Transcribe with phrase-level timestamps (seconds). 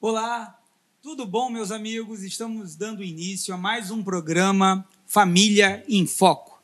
[0.00, 0.56] Olá,
[1.02, 2.22] tudo bom, meus amigos?
[2.22, 6.62] Estamos dando início a mais um programa Família em Foco.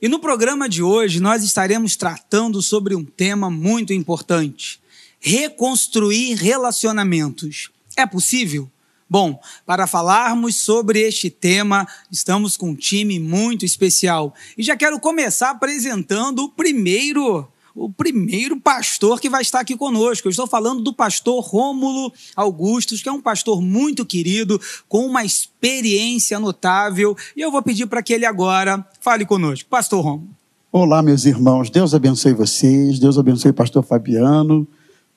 [0.00, 4.80] E no programa de hoje nós estaremos tratando sobre um tema muito importante:
[5.18, 7.68] reconstruir relacionamentos.
[7.96, 8.70] É possível?
[9.10, 14.32] Bom, para falarmos sobre este tema, estamos com um time muito especial.
[14.56, 17.48] E já quero começar apresentando o primeiro
[17.78, 20.26] o primeiro pastor que vai estar aqui conosco.
[20.26, 25.24] Eu estou falando do pastor Rômulo Augustos, que é um pastor muito querido, com uma
[25.24, 27.16] experiência notável.
[27.36, 29.68] E eu vou pedir para que ele agora fale conosco.
[29.70, 30.30] Pastor Rômulo.
[30.72, 31.70] Olá, meus irmãos.
[31.70, 32.98] Deus abençoe vocês.
[32.98, 34.66] Deus abençoe o pastor Fabiano,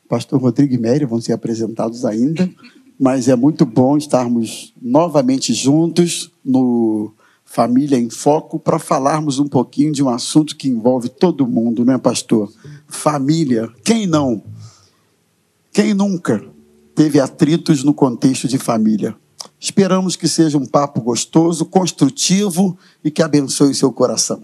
[0.07, 2.49] pastor Rodrigo e Mério, vão ser apresentados ainda.
[2.99, 7.11] Mas é muito bom estarmos novamente juntos no
[7.53, 11.95] Família em Foco para falarmos um pouquinho de um assunto que envolve todo mundo, não
[11.95, 12.49] é, pastor?
[12.87, 13.67] Família.
[13.83, 14.41] Quem não?
[15.73, 16.41] Quem nunca
[16.95, 19.13] teve atritos no contexto de família?
[19.59, 24.41] Esperamos que seja um papo gostoso, construtivo e que abençoe o seu coração.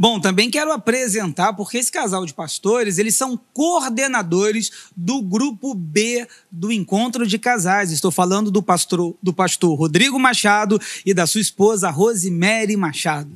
[0.00, 6.24] Bom, também quero apresentar, porque esse casal de pastores, eles são coordenadores do grupo B
[6.52, 7.90] do Encontro de Casais.
[7.90, 13.32] Estou falando do pastor, do pastor Rodrigo Machado e da sua esposa Rosemary Machado.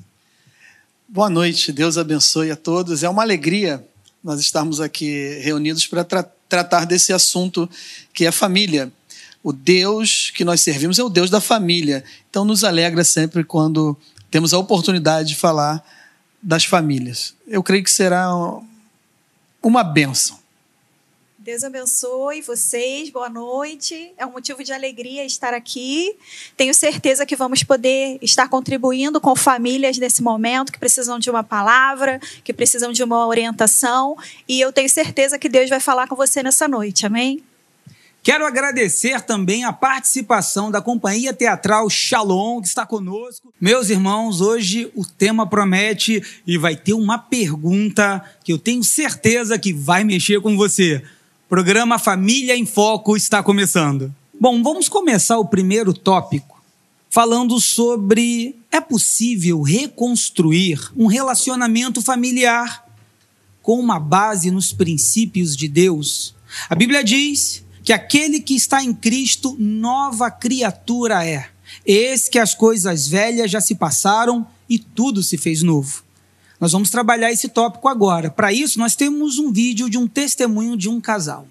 [1.09, 3.03] Boa noite, Deus abençoe a todos.
[3.03, 3.85] É uma alegria
[4.23, 7.69] nós estarmos aqui reunidos para tra tratar desse assunto
[8.15, 8.93] que é família.
[9.43, 12.05] O Deus que nós servimos é o Deus da família.
[12.31, 13.97] Então nos alegra sempre quando
[14.31, 15.83] temos a oportunidade de falar
[16.43, 17.35] das famílias.
[17.47, 18.29] Eu creio que será
[19.62, 20.43] uma benção.
[21.39, 24.12] Deus abençoe vocês, boa noite.
[24.17, 26.17] É um motivo de alegria estar aqui.
[26.57, 31.43] Tenho certeza que vamos poder estar contribuindo com famílias nesse momento que precisam de uma
[31.43, 34.17] palavra, que precisam de uma orientação.
[34.49, 37.43] E eu tenho certeza que Deus vai falar com você nessa noite, amém?
[38.23, 43.53] Quero agradecer também a participação da Companhia Teatral Shalom, que está conosco.
[43.61, 49.59] Meus irmãos, hoje o tema promete e vai ter uma pergunta que eu tenho certeza
[49.59, 51.03] que vai mexer com você.
[51.47, 54.15] O programa Família em Foco está começando.
[54.41, 56.62] Bom, vamos começar o primeiro tópico
[57.10, 62.87] falando sobre é possível reconstruir um relacionamento familiar
[63.60, 66.37] com uma base nos princípios de Deus.
[66.71, 71.48] A Bíblia diz que aquele que está em Cristo, nova criatura é.
[71.84, 76.04] Eis que as coisas velhas já se passaram e tudo se fez novo.
[76.60, 78.31] Nós vamos trabalhar esse tópico agora.
[78.31, 81.48] Para isso, nós temos um vídeo de um testemunho de um casal.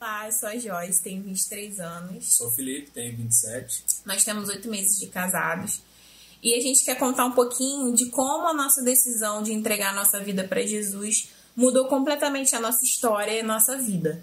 [0.00, 2.36] Olá, eu sou a Joyce, tenho 23 anos.
[2.36, 3.84] Sou o Felipe, tenho 27.
[4.06, 5.80] Nós temos oito meses de casados.
[6.40, 9.94] E a gente quer contar um pouquinho de como a nossa decisão de entregar a
[9.94, 14.22] nossa vida para Jesus mudou completamente a nossa história e a nossa vida.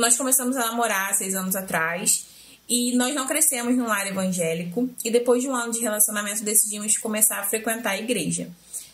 [0.00, 2.24] Nós começamos a namorar seis anos atrás
[2.66, 6.96] e nós não crescemos num lar evangélico e depois de um ano de relacionamento decidimos
[6.96, 8.50] começar a frequentar a igreja.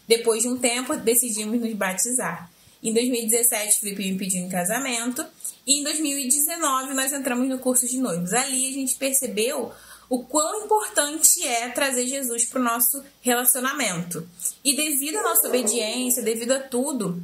[0.08, 2.50] Depois de um tempo decidimos nos batizar.
[2.82, 5.24] Em 2017 Felipe me pediu em casamento
[5.64, 8.32] e em 2019 nós entramos no curso de noivos.
[8.32, 9.70] Ali a gente percebeu
[10.10, 14.28] o quão importante é trazer Jesus para o nosso relacionamento.
[14.64, 17.22] E devido à nossa obediência, devido a tudo,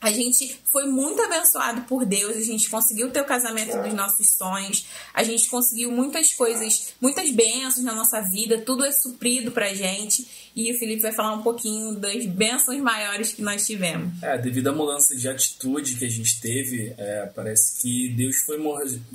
[0.00, 4.30] a gente foi muito abençoado por Deus, a gente conseguiu ter o casamento dos nossos
[4.34, 9.72] sonhos, a gente conseguiu muitas coisas, muitas bênçãos na nossa vida, tudo é suprido pra
[9.72, 10.26] gente.
[10.54, 14.22] E o Felipe vai falar um pouquinho das bênçãos maiores que nós tivemos.
[14.22, 18.58] É, devido à mudança de atitude que a gente teve, é, parece que Deus foi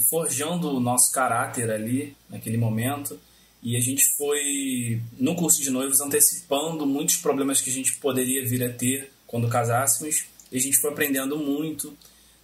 [0.09, 3.19] forjando o nosso caráter ali, naquele momento.
[3.63, 8.43] E a gente foi, no curso de noivos, antecipando muitos problemas que a gente poderia
[8.45, 11.89] vir a ter quando casássemos e a gente foi aprendendo muito,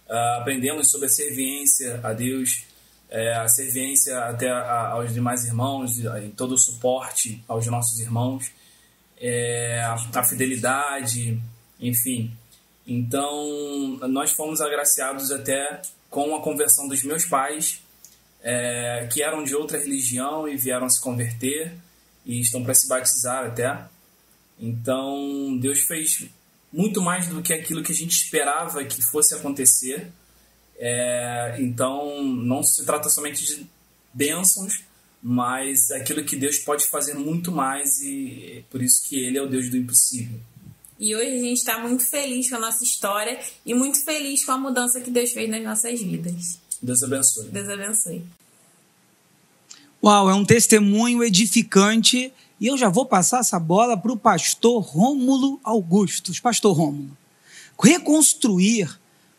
[0.08, 2.64] uh, aprendemos sobre a serviência a Deus,
[3.10, 8.50] é, a serviência até a, aos demais irmãos, em todo o suporte aos nossos irmãos,
[9.20, 11.40] é, a, a fidelidade,
[11.80, 12.30] enfim.
[12.86, 17.82] Então, nós fomos agraciados até com a conversão dos meus pais,
[18.42, 21.74] é, que eram de outra religião e vieram se converter
[22.24, 23.84] e estão para se batizar até.
[24.58, 26.28] Então, Deus fez
[26.72, 30.10] muito mais do que aquilo que a gente esperava que fosse acontecer.
[30.78, 33.66] É, então, não se trata somente de
[34.12, 34.84] bênçãos,
[35.22, 39.42] mas aquilo que Deus pode fazer muito mais e é por isso que Ele é
[39.42, 40.38] o Deus do impossível.
[40.98, 44.52] E hoje a gente está muito feliz com a nossa história e muito feliz com
[44.52, 46.58] a mudança que Deus fez nas nossas vidas.
[46.82, 47.48] Deus abençoe.
[47.48, 48.37] Deus abençoe.
[50.02, 54.80] Uau, é um testemunho edificante e eu já vou passar essa bola para o pastor
[54.80, 56.38] Rômulo Augustus.
[56.38, 57.16] Pastor Rômulo,
[57.80, 58.96] reconstruir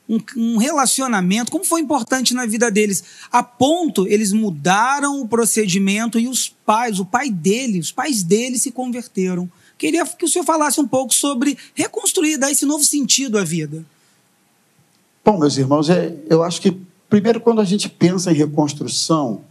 [0.07, 6.19] um, um, relacionamento, como foi importante na vida deles, a ponto eles mudaram o procedimento
[6.19, 9.49] e os pais, o pai dele, os pais dele se converteram.
[9.77, 13.85] Queria que o senhor falasse um pouco sobre reconstruir, dar esse novo sentido à vida.
[15.23, 16.75] Bom, meus irmãos, é, eu acho que,
[17.09, 19.45] primeiro, quando a gente pensa em reconstrução,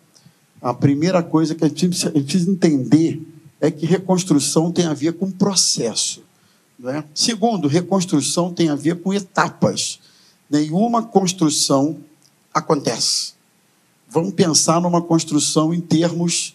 [0.60, 3.22] a primeira coisa que a gente precisa entender
[3.60, 6.22] é que reconstrução tem a ver com processo.
[6.78, 7.04] Né?
[7.14, 9.98] Segundo, reconstrução tem a ver com etapas.
[10.48, 11.98] Nenhuma construção
[12.52, 13.32] acontece.
[14.08, 16.54] Vamos pensar numa construção em termos.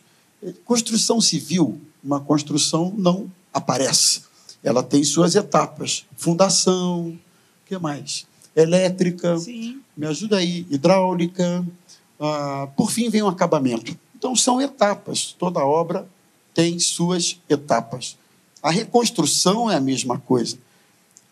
[0.66, 4.24] Construção civil, uma construção não aparece.
[4.64, 6.06] Ela tem suas etapas.
[6.18, 7.20] Fundação, o
[7.66, 8.26] que mais?
[8.56, 9.82] Elétrica, Sim.
[9.96, 11.66] me ajuda aí, hidráulica.
[12.26, 13.98] Ah, por fim, vem o acabamento.
[14.16, 15.36] Então, são etapas.
[15.38, 16.08] Toda obra
[16.54, 18.18] tem suas etapas.
[18.62, 20.58] A reconstrução é a mesma coisa.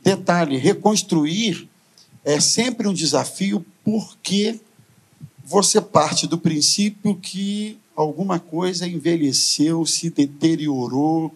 [0.03, 1.69] Detalhe: reconstruir
[2.25, 4.59] é sempre um desafio porque
[5.45, 11.33] você parte do princípio que alguma coisa envelheceu, se deteriorou,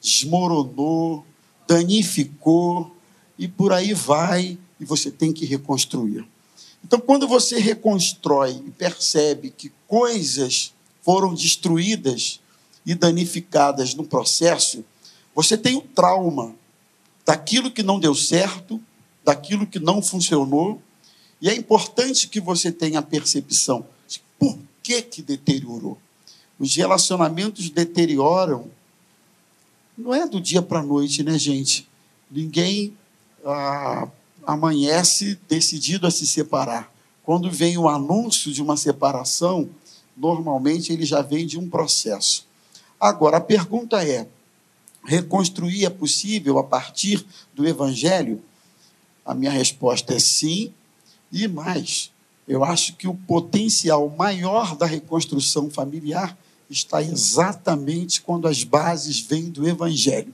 [0.00, 1.24] desmoronou,
[1.68, 2.92] danificou
[3.38, 6.26] e por aí vai e você tem que reconstruir.
[6.86, 10.72] Então, quando você reconstrói e percebe que coisas
[11.02, 12.38] foram destruídas
[12.86, 14.84] e danificadas no processo,
[15.34, 16.54] você tem o trauma
[17.26, 18.80] daquilo que não deu certo,
[19.24, 20.80] daquilo que não funcionou,
[21.42, 25.98] e é importante que você tenha a percepção de por que, que deteriorou.
[26.56, 28.70] Os relacionamentos deterioram,
[29.98, 31.88] não é do dia para a noite, né, gente?
[32.30, 32.96] Ninguém
[33.44, 34.06] ah,
[34.46, 36.92] amanhece decidido a se separar.
[37.24, 39.68] Quando vem o anúncio de uma separação,
[40.16, 42.46] normalmente ele já vem de um processo.
[43.00, 44.28] Agora, a pergunta é:
[45.04, 48.40] reconstruir é possível a partir do Evangelho?
[49.24, 50.72] A minha resposta é sim,
[51.32, 52.12] e mais.
[52.46, 56.38] Eu acho que o potencial maior da reconstrução familiar
[56.70, 60.32] está exatamente quando as bases vêm do Evangelho.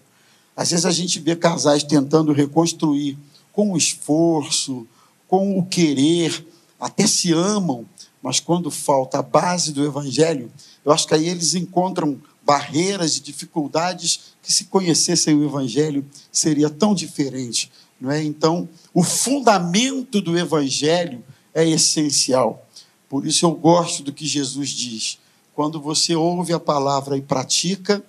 [0.55, 3.17] Às vezes a gente vê casais tentando reconstruir
[3.53, 4.87] com o esforço,
[5.29, 6.47] com o querer,
[6.81, 7.87] até se amam,
[8.23, 10.51] mas quando falta a base do Evangelho,
[10.85, 16.69] eu acho que aí eles encontram barreiras e dificuldades que, se conhecessem o Evangelho, seria
[16.69, 17.71] tão diferente.
[18.01, 18.23] Não é?
[18.23, 21.23] Então, o fundamento do Evangelho
[21.55, 22.67] é essencial.
[23.09, 25.19] Por isso, eu gosto do que Jesus diz.
[25.55, 28.03] Quando você ouve a palavra e pratica,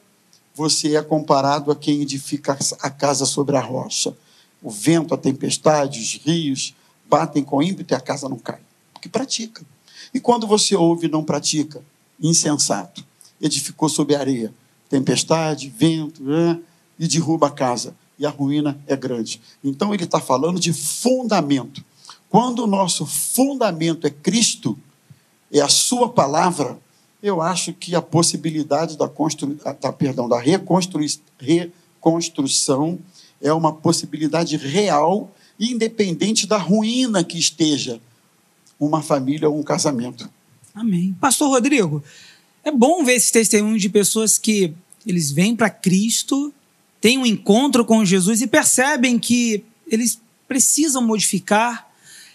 [0.56, 4.16] você é comparado a quem edifica a casa sobre a rocha.
[4.64, 6.74] O vento, a tempestade, os rios
[7.10, 8.62] batem com ímpeto e a casa não cai.
[8.94, 9.64] Porque pratica.
[10.14, 11.84] E quando você ouve e não pratica,
[12.20, 13.06] insensato
[13.42, 14.54] edificou sobre areia.
[14.90, 16.60] Tempestade, vento, né?
[16.98, 17.96] e derruba a casa.
[18.18, 19.42] E a ruína é grande.
[19.64, 21.84] Então ele está falando de fundamento.
[22.30, 24.78] Quando o nosso fundamento é Cristo,
[25.52, 26.80] é a sua palavra,
[27.22, 29.56] eu acho que a possibilidade da, constru...
[29.82, 31.08] da, perdão, da reconstrui...
[31.38, 32.98] reconstrução
[33.44, 35.30] é uma possibilidade real,
[35.60, 38.00] independente da ruína que esteja
[38.80, 40.28] uma família ou um casamento.
[40.74, 41.16] Amém.
[41.20, 42.04] Pastor Rodrigo,
[42.64, 44.74] é bom ver esse testemunho de pessoas que
[45.06, 46.54] eles vêm para Cristo,
[47.02, 51.88] têm um encontro com Jesus e percebem que eles precisam modificar.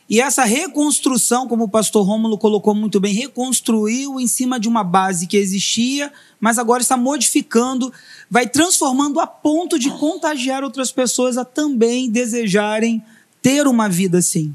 [0.09, 4.83] E essa reconstrução, como o pastor Rômulo colocou muito bem, reconstruiu em cima de uma
[4.83, 7.93] base que existia, mas agora está modificando,
[8.31, 13.03] vai transformando a ponto de contagiar outras pessoas a também desejarem
[13.43, 14.55] ter uma vida assim.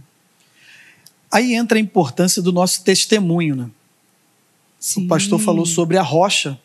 [1.32, 3.70] Aí entra a importância do nosso testemunho, né?
[4.80, 5.06] Sim.
[5.06, 6.60] O pastor falou sobre a rocha,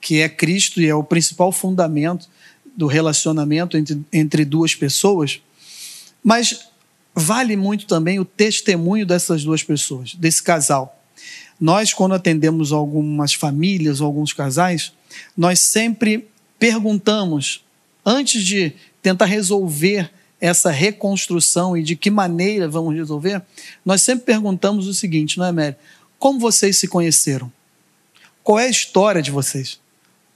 [0.00, 2.28] que é Cristo e é o principal fundamento
[2.76, 5.40] do relacionamento entre, entre duas pessoas.
[6.22, 6.69] Mas
[7.20, 10.98] vale muito também o testemunho dessas duas pessoas, desse casal.
[11.60, 14.92] Nós, quando atendemos algumas famílias ou alguns casais,
[15.36, 16.26] nós sempre
[16.58, 17.64] perguntamos,
[18.04, 18.72] antes de
[19.02, 20.10] tentar resolver
[20.40, 23.42] essa reconstrução e de que maneira vamos resolver,
[23.84, 25.76] nós sempre perguntamos o seguinte, não é, Mary?
[26.18, 27.52] Como vocês se conheceram?
[28.42, 29.78] Qual é a história de vocês?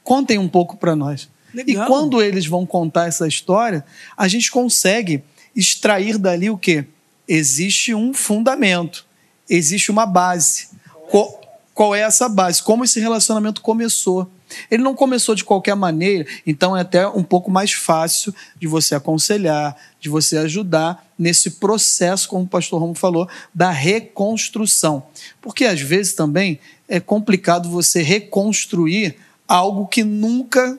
[0.03, 1.29] Contem um pouco para nós.
[1.55, 1.85] Legal.
[1.85, 3.85] E quando eles vão contar essa história,
[4.17, 5.23] a gente consegue
[5.55, 6.87] extrair dali o quê?
[7.27, 9.07] Existe um fundamento,
[9.49, 10.69] existe uma base.
[11.11, 11.41] Qual,
[11.73, 12.63] qual é essa base?
[12.63, 14.31] Como esse relacionamento começou?
[14.71, 18.95] Ele não começou de qualquer maneira, então é até um pouco mais fácil de você
[18.95, 25.05] aconselhar, de você ajudar nesse processo, como o pastor Romo falou, da reconstrução.
[25.41, 26.59] Porque às vezes também
[26.89, 29.17] é complicado você reconstruir
[29.49, 30.79] algo que nunca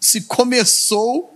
[0.00, 1.31] se começou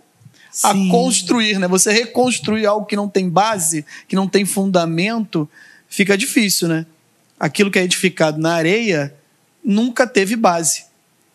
[0.62, 1.68] a construir, né?
[1.68, 5.48] Você reconstruir algo que não tem base, que não tem fundamento,
[5.88, 6.86] fica difícil, né?
[7.38, 9.14] Aquilo que é edificado na areia
[9.62, 10.84] nunca teve base,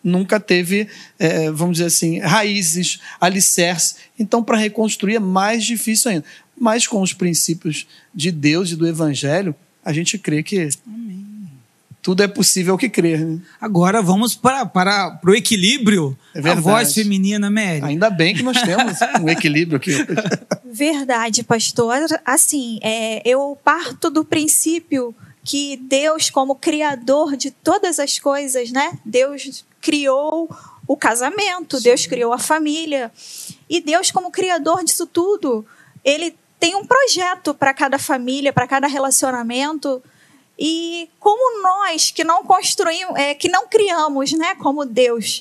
[0.02, 0.88] nunca teve,
[1.18, 3.96] é, vamos dizer assim, raízes, alicerces.
[4.18, 6.24] Então, para reconstruir é mais difícil ainda.
[6.58, 11.31] Mas com os princípios de Deus e do Evangelho, a gente crê que Amém.
[12.02, 13.24] Tudo é possível que crer.
[13.24, 13.38] Né?
[13.60, 16.18] Agora vamos para, para, para o equilíbrio.
[16.34, 17.80] É a voz feminina, Mary.
[17.84, 19.92] Ainda bem que nós temos um equilíbrio aqui.
[20.64, 21.94] Verdade, pastor.
[22.26, 28.98] Assim, é, eu parto do princípio que Deus, como criador de todas as coisas, né?
[29.04, 30.54] Deus criou
[30.86, 31.84] o casamento, Sim.
[31.84, 33.12] Deus criou a família.
[33.70, 35.64] E Deus, como criador disso tudo,
[36.04, 40.02] ele tem um projeto para cada família, para cada relacionamento.
[40.64, 45.40] E como nós que não construímos, é, que não criamos, né, como Deus,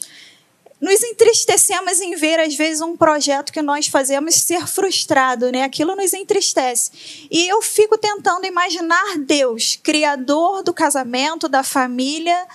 [0.82, 5.62] nos entristecemos em ver às vezes um projeto que nós fazemos ser frustrado, né?
[5.62, 7.28] Aquilo nos entristece.
[7.30, 12.48] E eu fico tentando imaginar Deus, criador do casamento, da família,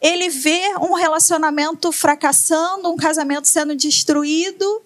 [0.00, 4.82] ele vê um relacionamento fracassando, um casamento sendo destruído,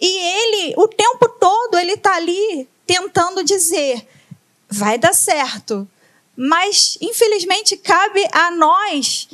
[0.00, 4.06] e ele, o tempo todo, ele está ali tentando dizer:
[4.70, 5.88] vai dar certo.
[6.36, 9.28] Mas, infelizmente, cabe a nós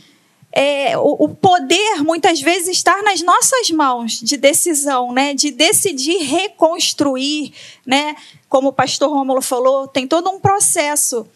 [0.52, 5.34] é, o, o, poder, muitas vezes, estar nas nossas mãos de decisão, né?
[5.34, 7.52] de decidir reconstruir.
[7.86, 8.16] Né?
[8.48, 11.26] Como o pastor Rômulo falou, tem todo um processo.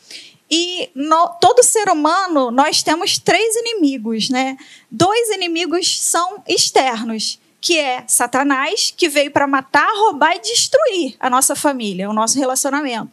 [0.50, 4.28] E no, todo ser humano, nós temos três inimigos.
[4.28, 4.56] Né?
[4.90, 11.30] Dois inimigos são externos que é Satanás, que veio para matar, roubar e destruir a
[11.30, 13.08] nossa família, o nosso relacionamento.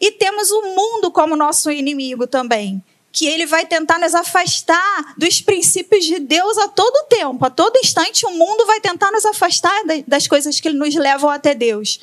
[0.00, 5.40] E temos o mundo como nosso inimigo também, que ele vai tentar nos afastar dos
[5.40, 9.74] princípios de Deus a todo tempo, a todo instante o mundo vai tentar nos afastar
[10.06, 12.00] das coisas que nos levam até Deus.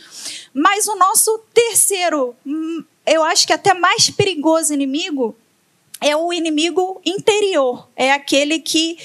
[0.54, 5.36] Mas o nosso terceiro, hum, eu acho que até mais perigoso inimigo
[6.02, 8.98] é o inimigo interior, é aquele que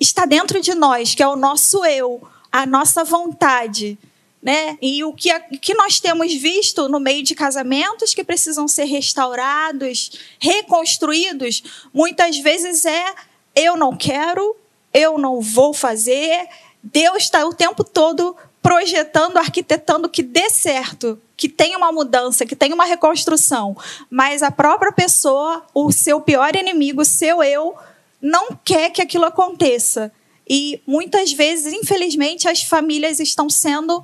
[0.00, 3.98] está dentro de nós, que é o nosso eu, a nossa vontade.
[4.40, 4.78] Né?
[4.80, 10.12] E o que, que nós temos visto no meio de casamentos que precisam ser restaurados,
[10.38, 13.14] reconstruídos, muitas vezes é
[13.54, 14.56] eu não quero,
[14.94, 16.46] eu não vou fazer.
[16.82, 22.54] Deus está o tempo todo projetando, arquitetando que dê certo, que tenha uma mudança, que
[22.54, 23.76] tenha uma reconstrução.
[24.08, 27.74] Mas a própria pessoa, o seu pior inimigo, o seu eu,
[28.20, 30.12] não quer que aquilo aconteça.
[30.48, 34.02] E muitas vezes, infelizmente, as famílias estão sendo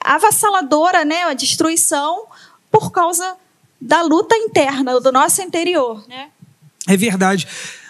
[0.00, 2.26] avassaladora, né, a destruição
[2.70, 3.36] por causa
[3.80, 6.30] da luta interna do nosso interior, né?
[6.86, 7.46] É verdade.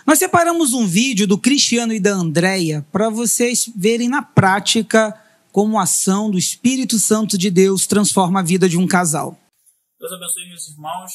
[0.07, 5.15] Nós separamos um vídeo do Cristiano e da Andréia para vocês verem na prática
[5.53, 9.39] como a ação do Espírito Santo de Deus transforma a vida de um casal.
[9.99, 11.13] Deus abençoe meus irmãos.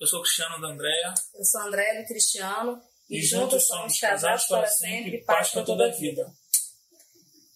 [0.00, 1.14] Eu sou o Cristiano da Andréia.
[1.34, 2.80] Eu sou a Andréia do Cristiano
[3.10, 6.26] e, juntos somos casados para sempre e paz para toda a vida.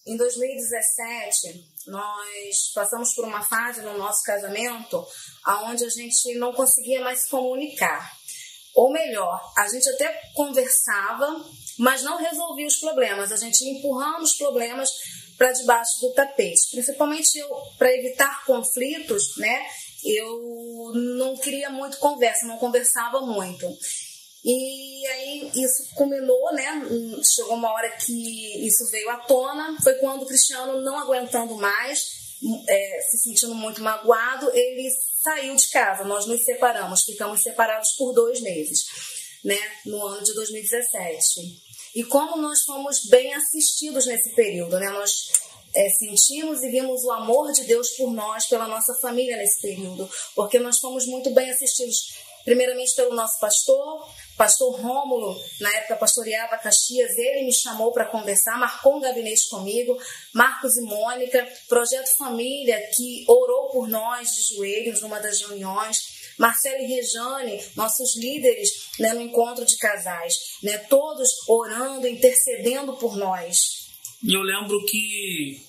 [0.05, 5.05] Em 2017, nós passamos por uma fase no nosso casamento
[5.65, 8.11] onde a gente não conseguia mais se comunicar.
[8.75, 11.43] Ou melhor, a gente até conversava,
[11.77, 13.31] mas não resolvia os problemas.
[13.31, 14.89] A gente ia empurrando os problemas
[15.37, 16.71] para debaixo do tapete.
[16.71, 19.65] Principalmente eu, para evitar conflitos, né?
[20.03, 23.67] Eu não queria muito conversa, não conversava muito.
[24.43, 26.81] E aí isso culminou, né?
[27.23, 29.77] Chegou uma hora que isso veio à tona.
[29.83, 32.07] Foi quando o Cristiano, não aguentando mais,
[32.67, 34.89] é, se sentindo muito magoado, ele
[35.21, 36.05] saiu de casa.
[36.05, 38.85] Nós nos separamos, ficamos separados por dois meses,
[39.43, 39.59] né?
[39.85, 41.69] No ano de 2017.
[41.95, 44.89] E como nós fomos bem assistidos nesse período, né?
[44.89, 45.31] Nós
[45.75, 50.09] é, sentimos e vimos o amor de Deus por nós, pela nossa família nesse período,
[50.35, 56.57] porque nós fomos muito bem assistidos primeiramente pelo nosso pastor, pastor Rômulo, na época pastoreava
[56.57, 59.95] Caxias, ele me chamou para conversar, marcou um gabinete comigo,
[60.33, 65.99] Marcos e Mônica, Projeto Família, que orou por nós de joelhos numa das reuniões,
[66.39, 73.15] Marcelo e Rejane, nossos líderes né, no encontro de casais, né, todos orando, intercedendo por
[73.15, 73.59] nós.
[74.23, 75.61] E eu lembro que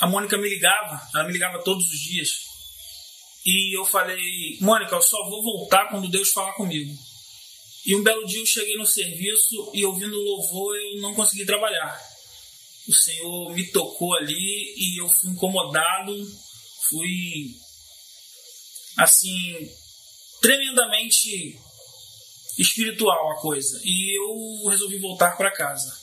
[0.00, 2.53] a Mônica me ligava, ela me ligava todos os dias,
[3.44, 6.96] e eu falei, Mônica, eu só vou voltar quando Deus falar comigo.
[7.84, 12.00] E um belo dia eu cheguei no serviço e ouvindo louvor eu não consegui trabalhar.
[12.88, 16.12] O Senhor me tocou ali e eu fui incomodado,
[16.88, 17.54] fui
[18.96, 19.68] assim
[20.40, 21.58] tremendamente
[22.58, 23.78] espiritual a coisa.
[23.84, 25.94] E eu resolvi voltar para casa.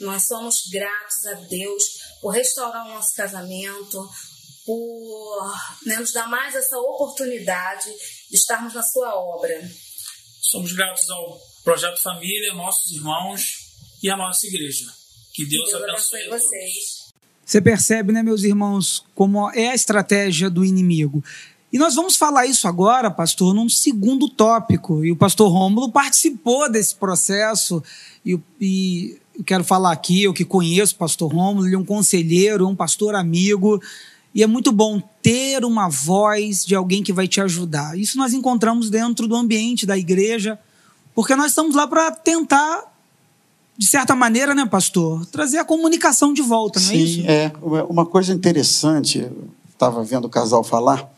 [0.00, 1.82] Nós somos gratos a Deus
[2.20, 4.10] por restaurar o nosso casamento,
[4.64, 5.54] por
[5.84, 7.90] né, nos dar mais essa oportunidade
[8.30, 9.70] de estarmos na sua obra.
[10.40, 13.42] Somos gratos ao Projeto Família, nossos irmãos
[14.02, 14.86] e a nossa igreja.
[15.32, 17.04] Que Deus, Deus abençoe, abençoe vocês.
[17.44, 21.22] Você percebe, né, meus irmãos, como é a estratégia do inimigo.
[21.72, 25.04] E nós vamos falar isso agora, pastor, num segundo tópico.
[25.04, 27.82] E o pastor Rômulo participou desse processo.
[28.24, 31.84] E, e eu quero falar aqui, eu que conheço o pastor Rômulo, ele é um
[31.84, 33.82] conselheiro, um pastor amigo.
[34.34, 37.96] E é muito bom ter uma voz de alguém que vai te ajudar.
[37.96, 40.58] Isso nós encontramos dentro do ambiente da igreja,
[41.14, 42.82] porque nós estamos lá para tentar,
[43.78, 47.22] de certa maneira, né, pastor, trazer a comunicação de volta, não é isso?
[47.22, 47.52] Sim, é.
[47.88, 49.30] Uma coisa interessante,
[49.68, 51.08] estava vendo o casal falar,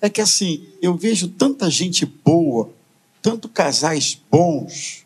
[0.00, 2.70] é que assim, eu vejo tanta gente boa,
[3.20, 5.04] tanto casais bons,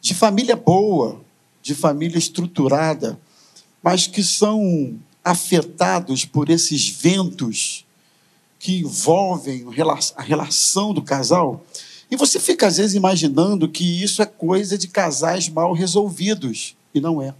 [0.00, 1.20] de família boa,
[1.62, 3.18] de família estruturada,
[3.82, 7.86] mas que são afetados por esses ventos
[8.58, 9.66] que envolvem
[10.16, 11.64] a relação do casal.
[12.10, 16.76] E você fica, às vezes, imaginando que isso é coisa de casais mal resolvidos.
[16.94, 17.34] E não é.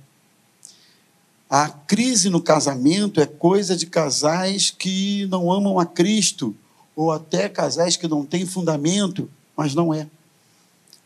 [1.48, 6.56] A crise no casamento é coisa de casais que não amam a Cristo,
[6.96, 10.08] ou até casais que não têm fundamento, mas não é.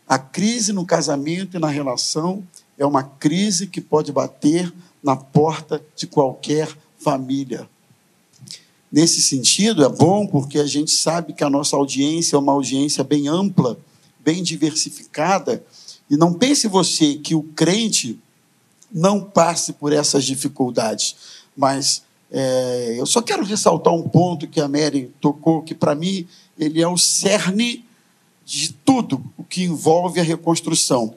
[0.07, 2.43] A crise no casamento e na relação
[2.77, 7.69] é uma crise que pode bater na porta de qualquer família.
[8.91, 13.03] Nesse sentido, é bom porque a gente sabe que a nossa audiência é uma audiência
[13.03, 13.77] bem ampla,
[14.19, 15.63] bem diversificada,
[16.09, 18.19] e não pense você que o crente
[18.91, 21.15] não passe por essas dificuldades,
[21.55, 22.01] mas
[22.31, 26.27] é, eu só quero ressaltar um ponto que a Mary tocou, que para mim
[26.57, 27.85] ele é o cerne
[28.43, 31.13] de tudo o que envolve a reconstrução: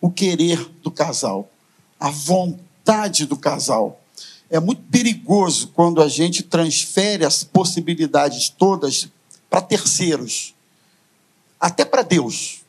[0.00, 1.50] o querer do casal,
[1.98, 4.00] a vontade vontade do casal.
[4.50, 9.08] É muito perigoso quando a gente transfere as possibilidades todas
[9.48, 10.54] para terceiros,
[11.58, 12.62] até para Deus,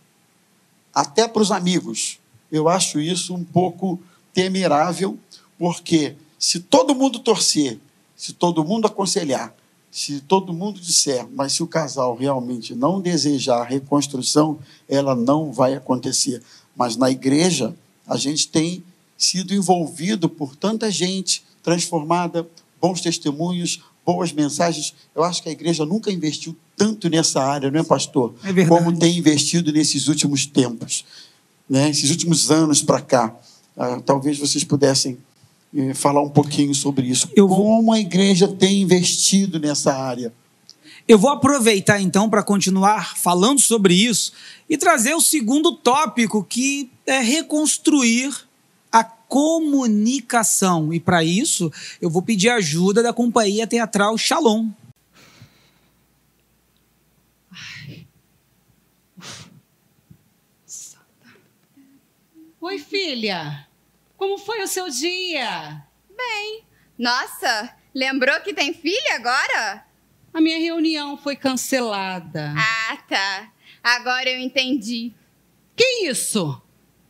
[0.93, 2.19] até para os amigos.
[2.51, 3.99] Eu acho isso um pouco
[4.31, 5.17] temerável,
[5.57, 7.79] porque se todo mundo torcer,
[8.15, 9.55] se todo mundo aconselhar,
[9.89, 15.51] se todo mundo disser, mas se o casal realmente não desejar a reconstrução, ela não
[15.51, 16.43] vai acontecer.
[16.75, 17.75] Mas na igreja,
[18.07, 18.83] a gente tem
[19.23, 22.47] sido envolvido por tanta gente transformada,
[22.79, 24.93] bons testemunhos, boas mensagens.
[25.15, 28.33] Eu acho que a igreja nunca investiu tanto nessa área, não é, pastor?
[28.43, 28.83] É verdade.
[28.83, 31.05] Como tem investido nesses últimos tempos,
[31.69, 31.89] né?
[31.89, 33.35] esses últimos anos para cá.
[33.77, 35.17] Ah, talvez vocês pudessem
[35.75, 37.29] eh, falar um pouquinho sobre isso.
[37.35, 37.57] Eu vou...
[37.57, 40.33] Como a igreja tem investido nessa área?
[41.07, 44.33] Eu vou aproveitar então para continuar falando sobre isso
[44.69, 48.33] e trazer o segundo tópico, que é reconstruir
[49.31, 50.93] comunicação.
[50.93, 54.69] E para isso, eu vou pedir ajuda da companhia teatral Shalom.
[62.59, 63.65] Oi, filha.
[64.17, 65.81] Como foi o seu dia?
[66.09, 66.65] Bem.
[66.99, 69.85] Nossa, lembrou que tem filha agora?
[70.33, 72.53] A minha reunião foi cancelada.
[72.57, 73.49] Ah, tá.
[73.81, 75.13] Agora eu entendi.
[75.73, 76.61] Que isso?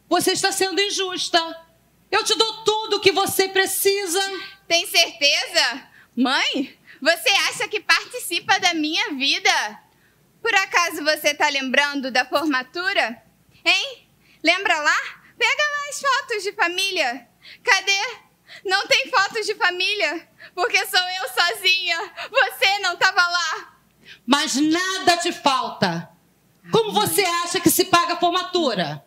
[0.07, 1.70] Você está sendo injusta.
[2.11, 4.21] Eu te dou tudo o que você precisa.
[4.67, 5.89] Tem certeza?
[6.15, 9.79] Mãe, você acha que participa da minha vida?
[10.41, 13.23] Por acaso você tá lembrando da formatura?
[13.63, 14.07] Hein?
[14.43, 14.97] Lembra lá?
[15.37, 17.27] Pega lá as fotos de família.
[17.63, 18.31] Cadê?
[18.65, 22.13] Não tem fotos de família, porque sou eu sozinha.
[22.29, 23.77] Você não estava lá.
[24.25, 26.09] Mas nada te falta.
[26.71, 29.03] Como você acha que se paga a formatura?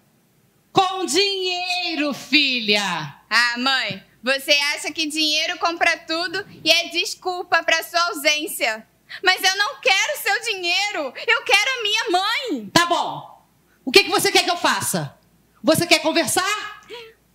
[0.75, 2.83] Com dinheiro, filha.
[3.31, 8.85] Ah, mãe, você acha que dinheiro compra tudo e é desculpa para sua ausência.
[9.23, 12.71] Mas eu não quero seu dinheiro, eu quero a minha mãe.
[12.71, 13.47] Tá bom.
[13.85, 15.17] O que, que você quer que eu faça?
[15.63, 16.83] Você quer conversar?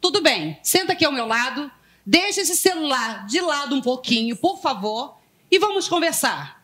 [0.02, 1.72] Tudo bem, senta aqui ao meu lado,
[2.06, 5.18] deixa esse celular de lado um pouquinho, por favor,
[5.50, 6.62] e vamos conversar.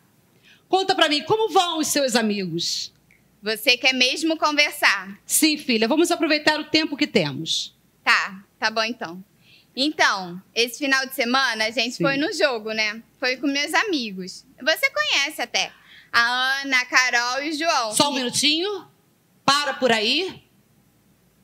[0.68, 2.92] Conta para mim, como vão os seus amigos?
[3.42, 5.18] Você quer mesmo conversar?
[5.24, 7.76] Sim, filha, vamos aproveitar o tempo que temos.
[8.02, 9.22] Tá, tá bom então.
[9.74, 12.04] Então, esse final de semana a gente Sim.
[12.04, 13.02] foi no jogo, né?
[13.20, 14.44] Foi com meus amigos.
[14.62, 15.70] Você conhece até.
[16.10, 17.92] A Ana, a Carol e o João.
[17.94, 18.88] Só um minutinho.
[19.44, 20.42] Para por aí.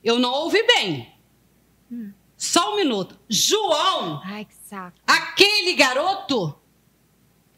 [0.03, 1.13] Eu não ouvi bem.
[1.91, 2.13] Hum.
[2.37, 3.19] Só um minuto.
[3.29, 4.21] João!
[4.25, 4.97] Ai, que saco.
[5.07, 6.59] Aquele garoto.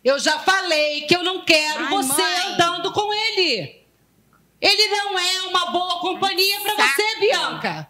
[0.03, 2.53] Eu já falei que eu não quero Ai, você mãe.
[2.53, 3.84] andando com ele.
[4.61, 7.89] Ele não é uma boa companhia para você, Bianca.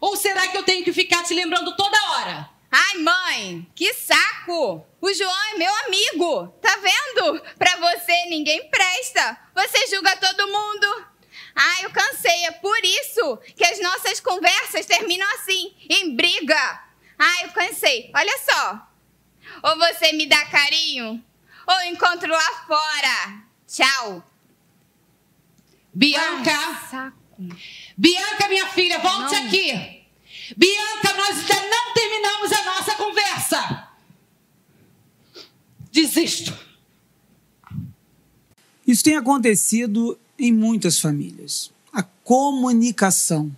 [0.00, 2.50] Ou será que eu tenho que ficar te lembrando toda hora?
[2.70, 4.84] Ai, mãe, que saco!
[5.00, 7.40] O João é meu amigo, tá vendo?
[7.58, 9.38] Pra você ninguém presta.
[9.54, 11.06] Você julga todo mundo.
[11.54, 16.82] Ai, eu cansei, é por isso que as nossas conversas terminam assim, em briga.
[17.18, 18.10] Ai, eu cansei.
[18.14, 18.88] Olha só.
[19.62, 21.24] Ou você me dá carinho,
[21.66, 23.42] ou encontro lá fora.
[23.66, 24.22] Tchau.
[25.96, 27.14] Bianca.
[27.96, 29.46] Bianca, minha filha, volte não.
[29.46, 30.02] aqui.
[30.54, 33.88] Bianca, nós ainda não terminamos a nossa conversa.
[35.90, 36.54] Desisto.
[38.86, 41.72] Isso tem acontecido em muitas famílias.
[41.90, 43.50] A comunicação,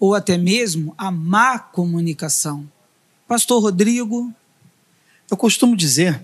[0.00, 2.68] ou até mesmo a má comunicação.
[3.28, 4.34] Pastor Rodrigo.
[5.30, 6.20] Eu costumo dizer,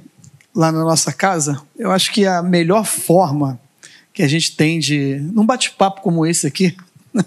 [0.53, 3.61] lá na nossa casa, eu acho que a melhor forma
[4.13, 6.77] que a gente tem de, num bate-papo como esse aqui,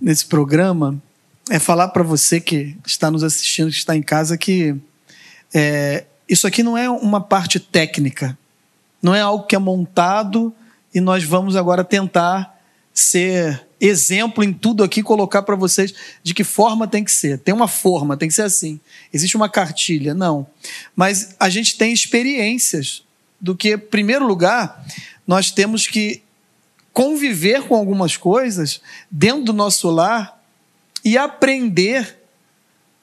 [0.00, 1.00] nesse programa,
[1.48, 4.74] é falar para você que está nos assistindo, que está em casa, que
[5.52, 8.38] é, isso aqui não é uma parte técnica,
[9.02, 10.54] não é algo que é montado
[10.94, 12.58] e nós vamos agora tentar
[12.92, 17.38] ser exemplo em tudo aqui, colocar para vocês de que forma tem que ser.
[17.38, 18.78] Tem uma forma, tem que ser assim.
[19.12, 20.46] Existe uma cartilha, não.
[20.94, 23.02] Mas a gente tem experiências
[23.40, 24.84] do que, em primeiro lugar,
[25.30, 26.24] nós temos que
[26.92, 30.42] conviver com algumas coisas dentro do nosso lar
[31.04, 32.18] e aprender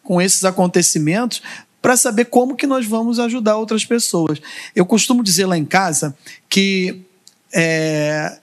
[0.03, 1.41] com esses acontecimentos
[1.81, 4.41] para saber como que nós vamos ajudar outras pessoas.
[4.75, 6.17] Eu costumo dizer lá em casa
[6.49, 7.01] que
[7.53, 8.39] é,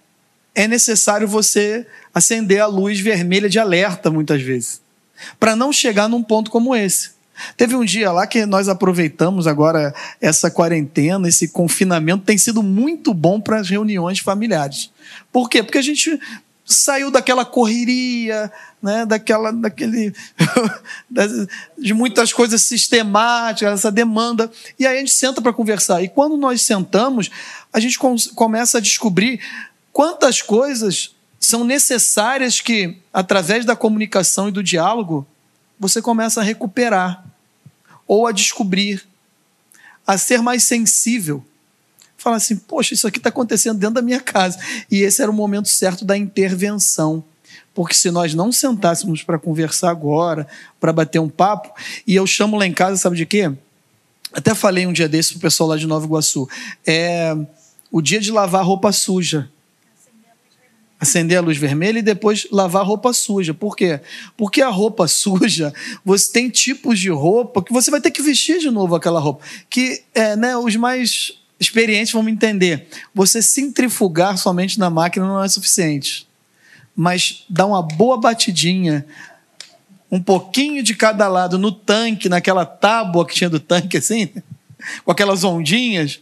[0.55, 4.81] é necessário você acender a luz vermelha de alerta muitas vezes,
[5.39, 7.11] para não chegar num ponto como esse.
[7.57, 13.13] Teve um dia lá que nós aproveitamos agora essa quarentena, esse confinamento tem sido muito
[13.13, 14.91] bom para as reuniões familiares.
[15.33, 15.63] Por quê?
[15.63, 16.19] Porque a gente
[16.65, 18.51] saiu daquela correria,
[18.83, 20.15] né, daquela, daquele,
[21.79, 26.03] de muitas coisas sistemáticas, essa demanda, e aí a gente senta para conversar.
[26.03, 27.31] E quando nós sentamos,
[27.73, 27.99] a gente
[28.35, 29.41] começa a descobrir
[29.93, 35.27] quantas coisas são necessárias que, através da comunicação e do diálogo,
[35.79, 37.25] você começa a recuperar
[38.07, 39.07] ou a descobrir,
[40.07, 41.45] a ser mais sensível
[42.25, 44.59] fala assim: poxa, isso aqui está acontecendo dentro da minha casa.
[44.91, 47.23] E esse era o momento certo da intervenção.
[47.75, 50.47] Porque se nós não sentássemos para conversar agora,
[50.81, 51.71] para bater um papo,
[52.07, 53.53] e eu chamo lá em casa, sabe de quê?
[54.33, 56.49] Até falei um dia desse para o pessoal lá de Nova Iguaçu.
[56.87, 57.37] É
[57.91, 59.51] o dia de lavar roupa suja.
[61.05, 63.53] Acender a luz vermelha e depois lavar roupa suja.
[63.53, 64.01] Por quê?
[64.39, 68.59] Porque a roupa suja, você tem tipos de roupa que você vai ter que vestir
[68.59, 69.45] de novo aquela roupa.
[69.69, 72.89] Que é, né, os mais experientes vão me entender.
[73.15, 76.27] Você centrifugar somente na máquina não é suficiente.
[76.97, 79.05] Mas dar uma boa batidinha,
[80.11, 84.31] um pouquinho de cada lado no tanque, naquela tábua que tinha do tanque assim,
[85.05, 86.21] com aquelas ondinhas,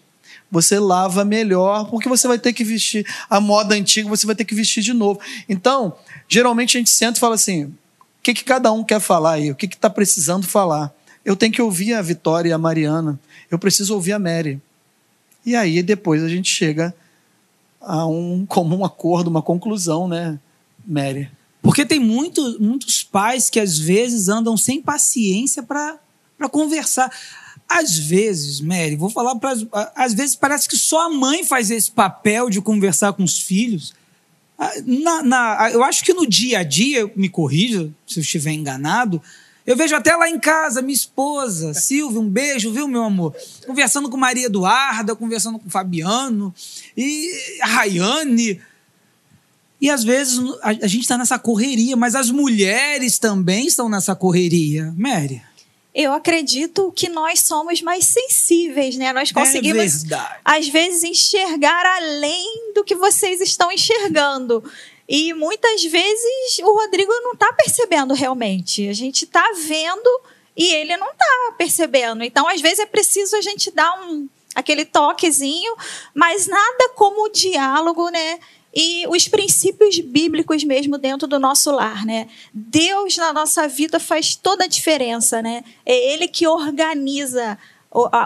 [0.53, 4.45] você lava melhor, porque você vai ter que vestir a moda antiga, você vai ter
[4.45, 5.19] que vestir de novo.
[5.49, 5.97] Então,
[6.29, 7.75] geralmente a gente senta e fala assim: o
[8.23, 9.51] que, que cada um quer falar aí?
[9.51, 10.93] O que está precisando falar?
[11.25, 13.19] Eu tenho que ouvir a Vitória e a Mariana.
[13.51, 14.61] Eu preciso ouvir a Mary.
[15.47, 16.95] E aí depois a gente chega
[17.81, 20.39] a um comum acordo, uma conclusão, né,
[20.87, 21.31] Mary?
[21.63, 25.99] Porque tem muito, muitos pais que às vezes andam sem paciência para
[26.51, 27.11] conversar.
[27.79, 29.57] Às vezes, Mary, vou falar para.
[29.95, 33.95] Às vezes parece que só a mãe faz esse papel de conversar com os filhos.
[34.59, 38.53] Ah, na, na, eu acho que no dia a dia, me corrija se eu estiver
[38.53, 39.21] enganado,
[39.67, 43.35] eu vejo até lá em casa, minha esposa, Silvia, um beijo, viu, meu amor?
[43.67, 46.55] Conversando com Maria Eduarda, conversando com Fabiano
[46.97, 47.31] e
[47.61, 48.61] a Rayane.
[49.81, 54.15] E às vezes a, a gente está nessa correria, mas as mulheres também estão nessa
[54.15, 54.93] correria.
[54.97, 55.43] Mary.
[55.95, 59.13] Eu acredito que nós somos mais sensíveis, né?
[59.13, 64.65] Nós conseguimos, é às vezes, enxergar além do que vocês estão enxergando.
[65.07, 68.89] E muitas vezes o Rodrigo não está percebendo realmente.
[68.89, 70.21] A gente está vendo
[70.57, 72.25] e ele não está percebendo.
[72.25, 75.77] Então, às vezes, é preciso a gente dar um, aquele toquezinho,
[76.15, 78.39] mas nada como o diálogo, né?
[78.75, 82.29] E os princípios bíblicos mesmo dentro do nosso lar, né?
[82.53, 85.63] Deus na nossa vida faz toda a diferença, né?
[85.85, 87.59] É Ele que organiza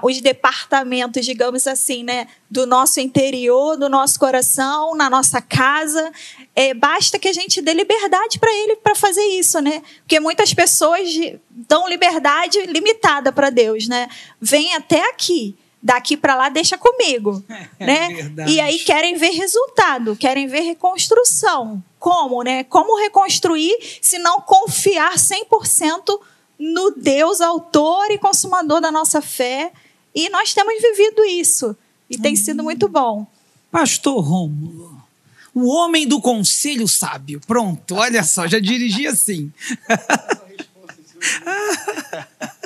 [0.03, 6.13] os departamentos, digamos assim, né, do nosso interior, do nosso coração, na nossa casa.
[6.55, 9.83] É, basta que a gente dê liberdade para ele para fazer isso, né?
[9.99, 11.09] Porque muitas pessoas
[11.51, 14.09] dão liberdade limitada para Deus, né?
[14.41, 15.57] Vem até aqui,
[15.87, 17.43] daqui para lá deixa comigo,
[17.79, 18.09] É né?
[18.09, 18.53] verdade.
[18.53, 21.83] E aí querem ver resultado, querem ver reconstrução.
[21.99, 22.65] Como, né?
[22.65, 23.73] Como reconstruir
[24.03, 26.21] se não confiar 100%
[26.59, 29.73] no Deus autor e consumador da nossa fé?
[30.15, 31.77] E nós temos vivido isso
[32.11, 33.27] e tem sido muito bom.
[33.71, 35.01] Pastor Rômulo,
[35.55, 37.41] o homem do conselho sábio.
[37.47, 39.53] Pronto, olha só, já dirigi assim.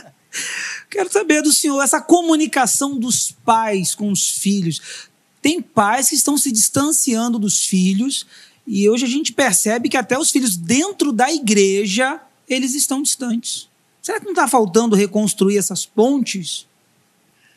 [0.90, 5.08] Quero saber do senhor essa comunicação dos pais com os filhos.
[5.40, 8.26] Tem pais que estão se distanciando dos filhos
[8.66, 13.68] e hoje a gente percebe que até os filhos dentro da igreja eles estão distantes.
[14.02, 16.66] Será que não está faltando reconstruir essas pontes?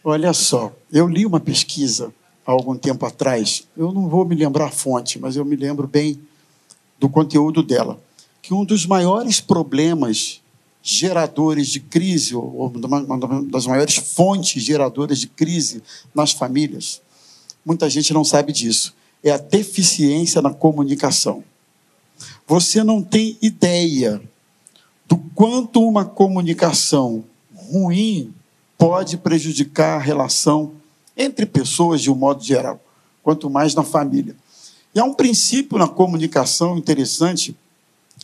[0.03, 2.13] Olha só, eu li uma pesquisa
[2.45, 5.87] há algum tempo atrás, eu não vou me lembrar a fonte, mas eu me lembro
[5.87, 6.19] bem
[6.99, 7.99] do conteúdo dela,
[8.41, 10.42] que um dos maiores problemas
[10.85, 15.81] geradores de crise, ou uma das maiores fontes geradoras de crise
[16.13, 17.01] nas famílias,
[17.65, 18.93] muita gente não sabe disso,
[19.23, 21.41] é a deficiência na comunicação.
[22.45, 24.21] Você não tem ideia
[25.07, 27.23] do quanto uma comunicação
[27.55, 28.33] ruim
[28.77, 30.73] pode prejudicar a relação
[31.15, 32.83] entre pessoas de um modo geral,
[33.23, 34.35] quanto mais na família.
[34.93, 37.55] E há um princípio na comunicação interessante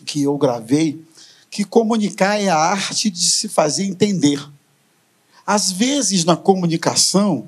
[0.06, 1.02] que eu gravei,
[1.49, 4.39] que comunicar é a arte de se fazer entender.
[5.45, 7.47] Às vezes, na comunicação,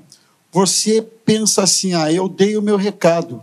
[0.50, 3.42] você pensa assim: ah, eu dei o meu recado.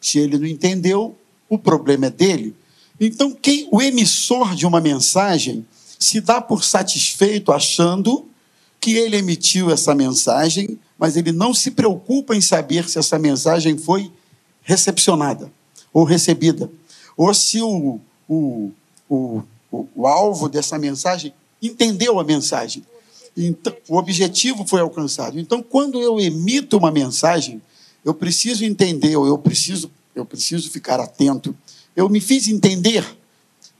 [0.00, 1.16] Se ele não entendeu,
[1.48, 2.56] o problema é dele.
[2.98, 5.66] Então, quem, o emissor de uma mensagem
[5.98, 8.26] se dá por satisfeito achando
[8.80, 13.78] que ele emitiu essa mensagem, mas ele não se preocupa em saber se essa mensagem
[13.78, 14.10] foi
[14.62, 15.52] recepcionada
[15.92, 16.70] ou recebida,
[17.16, 18.70] ou se o, o,
[19.08, 19.42] o,
[19.72, 22.84] o, o alvo dessa mensagem entendeu a mensagem.
[23.36, 25.40] Então, o objetivo foi alcançado.
[25.40, 27.62] Então, quando eu emito uma mensagem,
[28.04, 31.56] eu preciso entender, ou eu preciso, eu preciso ficar atento.
[31.96, 33.06] Eu me fiz entender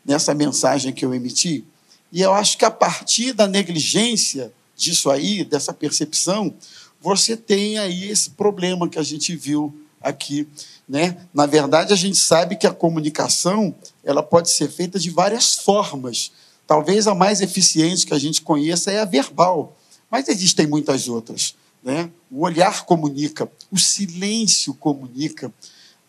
[0.04, 1.64] nessa mensagem que eu emiti,
[2.10, 6.52] e eu acho que a partir da negligência disso aí, dessa percepção,
[7.00, 10.46] você tem aí esse problema que a gente viu aqui,
[10.88, 11.16] né?
[11.32, 16.32] Na verdade, a gente sabe que a comunicação, ela pode ser feita de várias formas.
[16.66, 19.76] Talvez a mais eficiente que a gente conheça é a verbal,
[20.10, 22.10] mas existem muitas outras, né?
[22.30, 25.52] O olhar comunica, o silêncio comunica.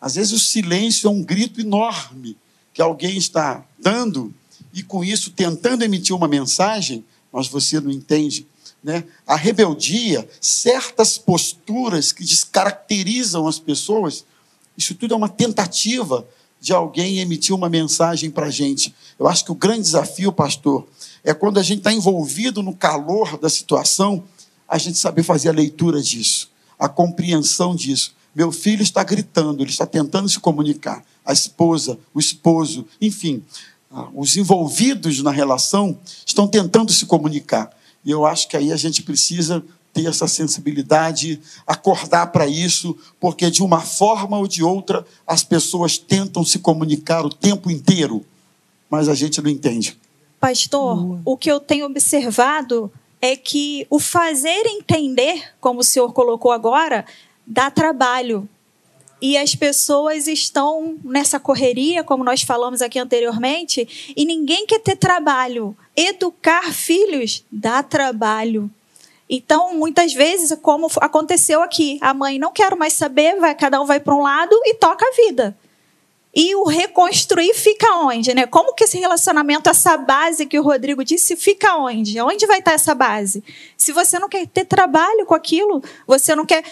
[0.00, 2.36] Às vezes o silêncio é um grito enorme
[2.72, 4.34] que alguém está dando
[4.72, 8.46] e com isso tentando emitir uma mensagem, mas você não entende
[8.84, 9.04] né?
[9.26, 14.26] a rebeldia, certas posturas que descaracterizam as pessoas,
[14.76, 16.28] isso tudo é uma tentativa
[16.64, 18.94] de alguém emitir uma mensagem para a gente.
[19.18, 20.88] Eu acho que o grande desafio, pastor,
[21.22, 24.24] é quando a gente está envolvido no calor da situação,
[24.66, 28.14] a gente saber fazer a leitura disso, a compreensão disso.
[28.34, 31.04] Meu filho está gritando, ele está tentando se comunicar.
[31.22, 33.42] A esposa, o esposo, enfim,
[33.92, 37.76] ah, os envolvidos na relação estão tentando se comunicar.
[38.02, 39.62] E eu acho que aí a gente precisa
[39.94, 45.96] ter essa sensibilidade, acordar para isso, porque de uma forma ou de outra as pessoas
[45.96, 48.26] tentam se comunicar o tempo inteiro,
[48.90, 49.96] mas a gente não entende.
[50.40, 56.52] Pastor, o que eu tenho observado é que o fazer entender, como o senhor colocou
[56.52, 57.06] agora,
[57.46, 58.46] dá trabalho.
[59.22, 64.96] E as pessoas estão nessa correria, como nós falamos aqui anteriormente, e ninguém quer ter
[64.96, 65.74] trabalho.
[65.96, 68.70] Educar filhos dá trabalho.
[69.28, 73.86] Então, muitas vezes, como aconteceu aqui, a mãe não quero mais saber, vai, cada um
[73.86, 75.56] vai para um lado e toca a vida.
[76.36, 78.44] E o reconstruir fica onde, né?
[78.44, 82.20] Como que esse relacionamento, essa base que o Rodrigo disse, fica onde?
[82.20, 83.42] Onde vai estar essa base?
[83.76, 86.64] Se você não quer ter trabalho com aquilo, você não quer.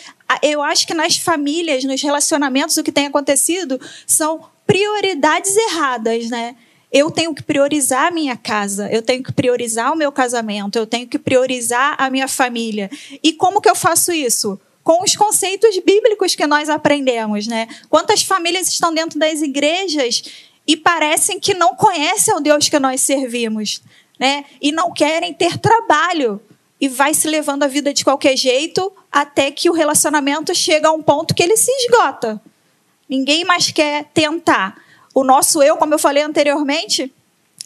[0.43, 6.57] Eu acho que nas famílias, nos relacionamentos, o que tem acontecido são prioridades erradas, né?
[6.93, 10.87] Eu tenho que priorizar a minha casa, eu tenho que priorizar o meu casamento, eu
[10.87, 12.91] tenho que priorizar a minha família.
[13.23, 14.61] E como que eu faço isso?
[14.83, 17.69] com os conceitos bíblicos que nós aprendemos, né?
[17.89, 20.25] Quantas famílias estão dentro das igrejas
[20.67, 23.81] e parecem que não conhecem o Deus que nós servimos,
[24.19, 24.45] né?
[24.61, 26.41] E não querem ter trabalho
[26.81, 30.93] e vai se levando a vida de qualquer jeito até que o relacionamento chega a
[30.93, 32.41] um ponto que ele se esgota.
[33.09, 34.82] Ninguém mais quer tentar.
[35.15, 37.13] O nosso eu, como eu falei anteriormente,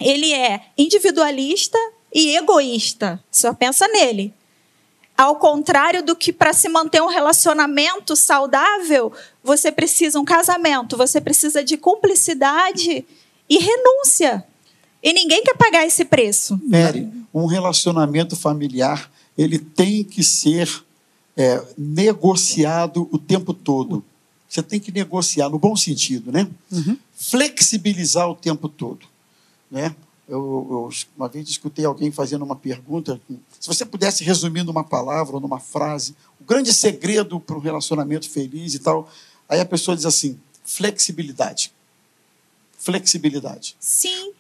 [0.01, 1.79] ele é individualista
[2.13, 3.23] e egoísta.
[3.31, 4.33] Só pensa nele.
[5.17, 11.21] Ao contrário do que para se manter um relacionamento saudável, você precisa um casamento, você
[11.21, 13.05] precisa de cumplicidade
[13.49, 14.45] e renúncia.
[15.03, 16.61] E ninguém quer pagar esse preço.
[16.65, 20.69] Mary, um relacionamento familiar, ele tem que ser
[21.37, 24.05] é, negociado o tempo todo.
[24.49, 26.49] Você tem que negociar no bom sentido, né?
[26.71, 26.97] Uhum.
[27.15, 29.07] Flexibilizar o tempo todo,
[29.71, 29.95] né?
[30.29, 30.39] Eu,
[30.71, 33.21] eu, uma vez escutei alguém fazendo uma pergunta.
[33.61, 38.29] Se você pudesse resumir numa palavra ou numa frase, o grande segredo para um relacionamento
[38.29, 39.09] feliz e tal,
[39.49, 41.73] aí a pessoa diz assim: flexibilidade.
[42.77, 43.77] Flexibilidade.
[43.79, 44.33] Sim.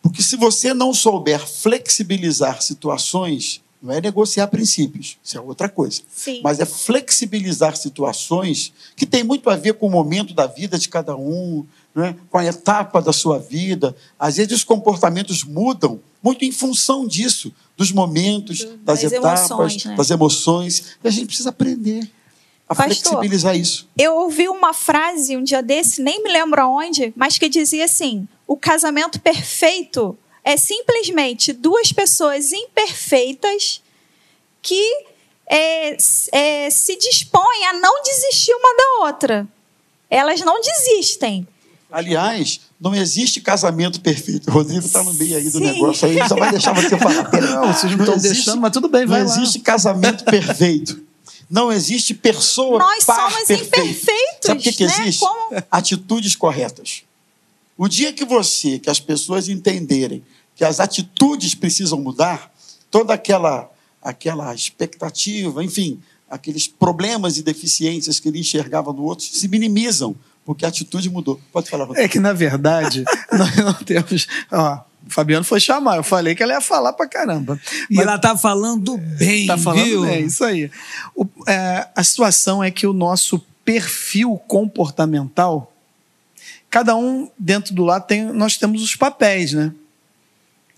[0.00, 6.02] Porque se você não souber flexibilizar situações, não é negociar princípios, isso é outra coisa.
[6.10, 6.40] Sim.
[6.42, 10.88] Mas é flexibilizar situações que tem muito a ver com o momento da vida de
[10.88, 11.64] cada um,
[11.94, 12.16] né?
[12.28, 13.94] com a etapa da sua vida.
[14.18, 19.84] Às vezes os comportamentos mudam muito em função disso, dos momentos, das, Das etapas, emoções,
[19.84, 19.94] né?
[19.94, 20.82] das emoções.
[21.02, 22.10] E a gente precisa aprender
[22.68, 23.88] a Pastor, flexibilizar isso.
[23.96, 28.26] Eu ouvi uma frase um dia desse, nem me lembro aonde, mas que dizia assim:
[28.46, 33.82] o casamento perfeito é simplesmente duas pessoas imperfeitas
[34.62, 34.82] que
[35.46, 35.96] é,
[36.32, 39.46] é, se dispõem a não desistir uma da outra.
[40.08, 41.46] Elas não desistem.
[41.90, 44.48] Aliás, não existe casamento perfeito.
[44.48, 45.64] O Rodrigo está no meio aí do Sim.
[45.64, 47.30] negócio aí, ele só vai deixar você falar.
[47.40, 49.36] Não, vocês não estão existe- deixando, mas tudo bem, vai Não lá.
[49.36, 50.98] existe casamento perfeito.
[51.50, 53.80] Não existe pessoa Nós par somos perfeita.
[53.80, 54.94] imperfeitos, Sabe o que, que né?
[55.00, 55.20] existe?
[55.20, 57.02] Como- Atitudes corretas.
[57.76, 60.22] O dia que você, que as pessoas entenderem
[60.58, 62.52] que as atitudes precisam mudar,
[62.90, 63.70] toda aquela,
[64.02, 70.64] aquela expectativa, enfim, aqueles problemas e deficiências que ele enxergava no outro se minimizam, porque
[70.64, 71.40] a atitude mudou.
[71.52, 72.04] Pode falar, Rodrigo.
[72.04, 74.26] É que, na verdade, nós não temos.
[74.50, 77.58] Ó, o Fabiano foi chamar, eu falei que ela ia falar pra caramba.
[77.88, 80.02] E Mas ela tá falando bem, tá falando viu?
[80.02, 80.70] bem, isso aí.
[81.14, 85.72] O- é, a situação é que o nosso perfil comportamental,
[86.68, 88.24] cada um dentro do lado tem.
[88.24, 89.72] Nós temos os papéis, né?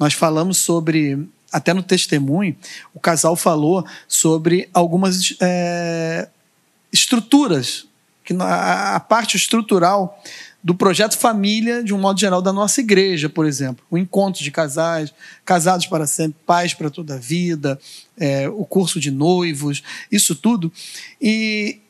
[0.01, 1.29] Nós falamos sobre.
[1.53, 2.57] Até no testemunho,
[2.95, 6.29] o casal falou sobre algumas é,
[6.93, 7.87] estruturas,
[8.25, 10.23] que na- a parte estrutural
[10.63, 13.85] do projeto família, de um modo geral, da nossa igreja, por exemplo.
[13.91, 15.13] O encontro de casais,
[15.45, 17.81] casados para sempre, pais para toda a vida,
[18.17, 19.83] é, o curso de noivos,
[20.13, 20.73] isso tudo.
[21.21, 21.81] E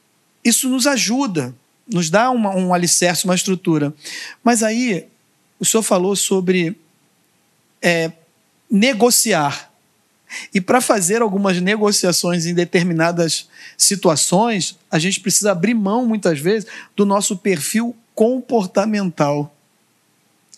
[0.43, 1.55] isso nos ajuda,
[1.87, 3.93] nos dá uma, um alicerce, uma estrutura.
[4.43, 5.07] Mas aí,
[5.59, 6.79] o senhor falou sobre
[7.83, 8.13] é,
[8.71, 9.71] negociar.
[10.55, 16.69] E para fazer algumas negociações em determinadas situações, a gente precisa abrir mão, muitas vezes,
[16.95, 19.55] do nosso perfil comportamental.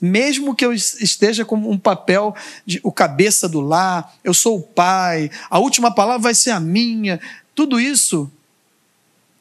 [0.01, 2.35] Mesmo que eu esteja com um papel
[2.67, 6.61] de o cabeça do lar, eu sou o pai, a última palavra vai ser a
[6.61, 7.21] minha,
[7.55, 8.31] tudo isso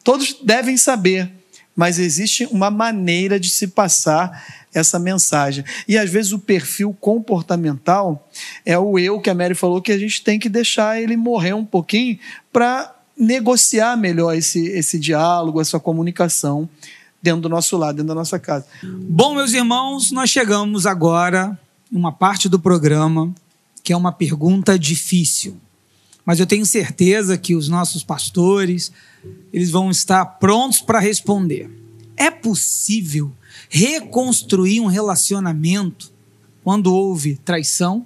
[0.03, 1.31] todos devem saber,
[1.75, 5.63] mas existe uma maneira de se passar essa mensagem.
[5.87, 8.29] E às vezes o perfil comportamental
[8.65, 11.53] é o eu que a Mary falou que a gente tem que deixar ele morrer
[11.53, 12.17] um pouquinho
[12.51, 16.69] para negociar melhor esse, esse diálogo, essa comunicação
[17.21, 18.65] dentro do nosso lado, dentro da nossa casa.
[18.83, 21.57] Bom, meus irmãos, nós chegamos agora
[21.91, 23.33] numa parte do programa
[23.83, 25.57] que é uma pergunta difícil.
[26.25, 28.91] Mas eu tenho certeza que os nossos pastores,
[29.51, 31.69] eles vão estar prontos para responder.
[32.15, 33.31] É possível
[33.69, 36.11] reconstruir um relacionamento
[36.63, 38.05] quando houve traição,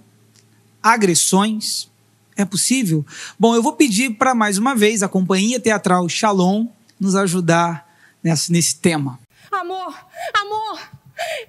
[0.82, 1.90] agressões?
[2.38, 3.06] É possível?
[3.40, 6.68] Bom, eu vou pedir para mais uma vez a companhia teatral Shalom
[7.00, 7.90] nos ajudar
[8.22, 9.20] nesse, nesse tema.
[9.52, 9.96] Amor,
[10.34, 10.80] amor,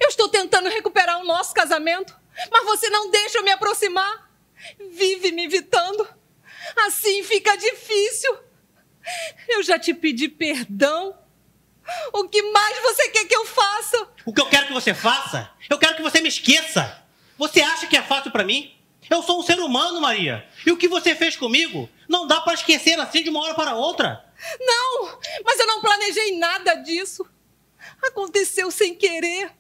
[0.01, 2.15] eu estou tentando recuperar o nosso casamento,
[2.53, 4.31] mas você não deixa eu me aproximar.
[4.93, 6.07] Vive me evitando.
[6.87, 8.37] Assim fica difícil.
[9.49, 11.17] Eu já te pedi perdão.
[12.13, 14.09] O que mais você quer que eu faça?
[14.25, 15.51] O que eu quero que você faça?
[15.69, 17.05] Eu quero que você me esqueça.
[17.39, 18.77] Você acha que é fácil pra mim?
[19.09, 20.49] Eu sou um ser humano, Maria.
[20.65, 23.75] E o que você fez comigo não dá pra esquecer assim de uma hora para
[23.75, 24.25] outra.
[24.59, 27.25] Não, mas eu não planejei nada disso.
[28.03, 29.53] Aconteceu sem querer.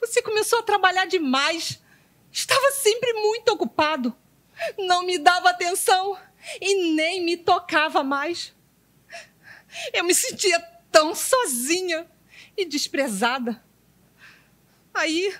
[0.00, 1.82] Você começou a trabalhar demais.
[2.30, 4.16] Estava sempre muito ocupado.
[4.78, 6.16] Não me dava atenção
[6.60, 8.54] e nem me tocava mais.
[9.92, 10.60] Eu me sentia
[10.94, 12.06] tão sozinha
[12.56, 13.60] e desprezada.
[14.94, 15.34] Aí,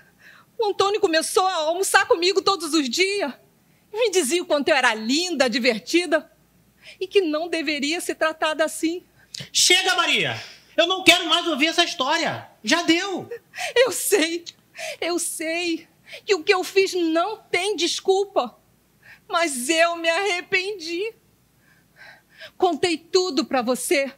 [0.58, 3.32] o Antônio começou a almoçar comigo todos os dias.
[3.92, 6.28] Me dizia o quanto eu era linda, divertida
[6.98, 9.04] e que não deveria ser tratada assim.
[9.52, 10.42] Chega, Maria!
[10.76, 12.50] Eu não quero mais ouvir essa história.
[12.64, 13.30] Já deu.
[13.76, 14.44] Eu sei,
[15.00, 15.86] eu sei
[16.26, 18.58] que o que eu fiz não tem desculpa,
[19.28, 21.14] mas eu me arrependi.
[22.56, 24.12] Contei tudo para você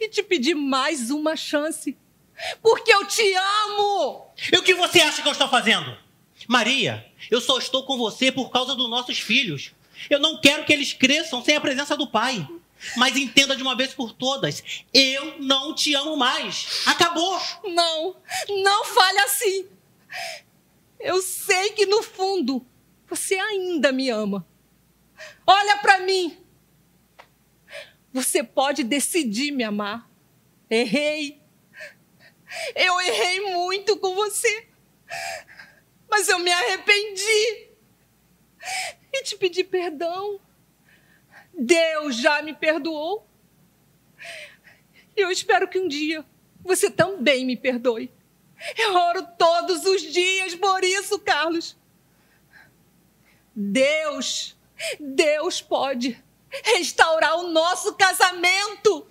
[0.00, 1.96] e te pedi mais uma chance,
[2.62, 4.26] porque eu te amo.
[4.52, 5.96] E o que você acha que eu estou fazendo?
[6.48, 9.72] Maria, eu só estou com você por causa dos nossos filhos.
[10.10, 12.46] Eu não quero que eles cresçam sem a presença do pai.
[12.96, 16.82] Mas entenda de uma vez por todas: eu não te amo mais.
[16.86, 17.40] Acabou.
[17.64, 18.16] Não,
[18.62, 19.66] não fale assim.
[21.00, 22.66] Eu sei que no fundo
[23.08, 24.46] você ainda me ama.
[25.46, 26.36] Olha para mim.
[28.14, 30.08] Você pode decidir me amar.
[30.70, 31.42] Errei.
[32.76, 34.68] Eu errei muito com você.
[36.08, 37.70] Mas eu me arrependi.
[39.12, 40.40] E te pedi perdão.
[41.52, 43.26] Deus já me perdoou.
[45.16, 46.24] E eu espero que um dia
[46.62, 48.12] você também me perdoe.
[48.78, 51.76] Eu oro todos os dias por isso, Carlos.
[53.56, 54.56] Deus,
[55.00, 56.22] Deus pode
[56.62, 59.06] restaurar o nosso casamento.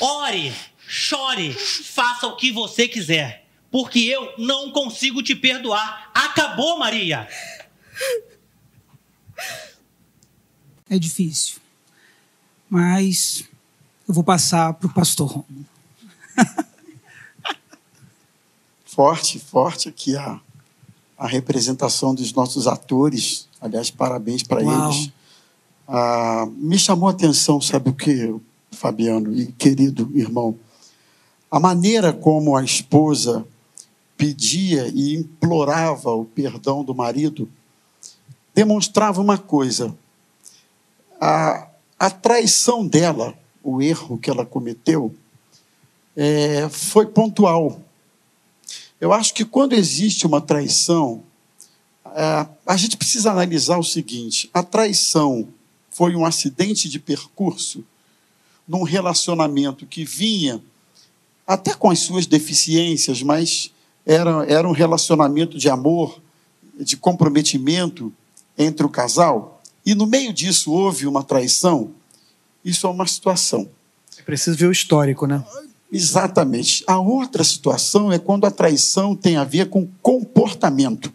[0.00, 0.54] Ore,
[0.86, 6.10] chore, faça o que você quiser, porque eu não consigo te perdoar.
[6.14, 7.28] Acabou, Maria.
[10.90, 11.58] É difícil,
[12.68, 13.44] mas
[14.08, 15.66] eu vou passar para o pastor Romulo.
[18.84, 20.40] forte, forte aqui a,
[21.18, 23.46] a representação dos nossos atores.
[23.60, 25.12] Aliás, parabéns para eles.
[25.90, 28.34] Ah, me chamou a atenção, sabe o que,
[28.70, 30.54] Fabiano e querido irmão?
[31.50, 33.46] A maneira como a esposa
[34.14, 37.48] pedia e implorava o perdão do marido
[38.54, 39.96] demonstrava uma coisa:
[41.18, 41.68] a,
[41.98, 43.32] a traição dela,
[43.62, 45.14] o erro que ela cometeu,
[46.14, 47.80] é, foi pontual.
[49.00, 51.22] Eu acho que quando existe uma traição,
[52.14, 55.48] é, a gente precisa analisar o seguinte: a traição
[55.98, 57.84] foi um acidente de percurso
[58.68, 60.62] num relacionamento que vinha
[61.44, 63.72] até com as suas deficiências, mas
[64.06, 66.22] era, era um relacionamento de amor,
[66.78, 68.12] de comprometimento
[68.56, 71.90] entre o casal, e no meio disso houve uma traição,
[72.64, 73.68] isso é uma situação.
[74.16, 75.44] É preciso ver o histórico, né?
[75.90, 76.84] Exatamente.
[76.86, 81.12] A outra situação é quando a traição tem a ver com comportamento.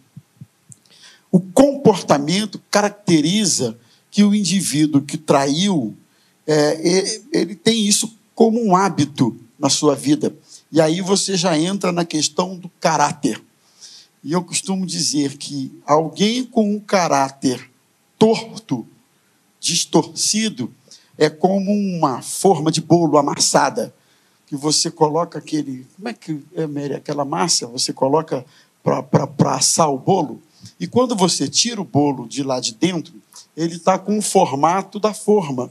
[1.32, 3.78] O comportamento caracteriza
[4.14, 5.92] que o indivíduo que traiu,
[6.46, 10.32] é, ele tem isso como um hábito na sua vida.
[10.70, 13.42] E aí você já entra na questão do caráter.
[14.22, 17.68] E eu costumo dizer que alguém com um caráter
[18.16, 18.86] torto,
[19.58, 20.72] distorcido,
[21.18, 23.92] é como uma forma de bolo amassada,
[24.46, 25.88] que você coloca aquele.
[25.96, 26.94] Como é que é, Mary?
[26.94, 28.46] Aquela massa, você coloca
[28.80, 30.40] para assar o bolo.
[30.78, 33.23] E quando você tira o bolo de lá de dentro,
[33.56, 35.70] ele está com o formato da forma,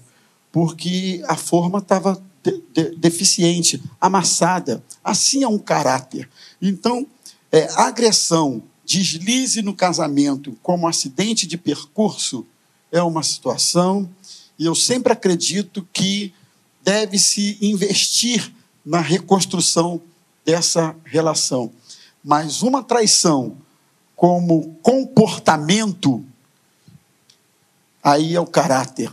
[0.51, 4.83] porque a forma estava de, de, deficiente, amassada.
[5.03, 6.29] Assim é um caráter.
[6.61, 7.07] Então,
[7.51, 12.45] é, agressão, deslize no casamento como acidente de percurso
[12.91, 14.07] é uma situação,
[14.57, 16.33] e eu sempre acredito que
[16.83, 18.53] deve-se investir
[18.85, 19.99] na reconstrução
[20.45, 21.71] dessa relação.
[22.23, 23.57] Mas uma traição
[24.15, 26.23] como comportamento
[28.03, 29.11] aí é o caráter.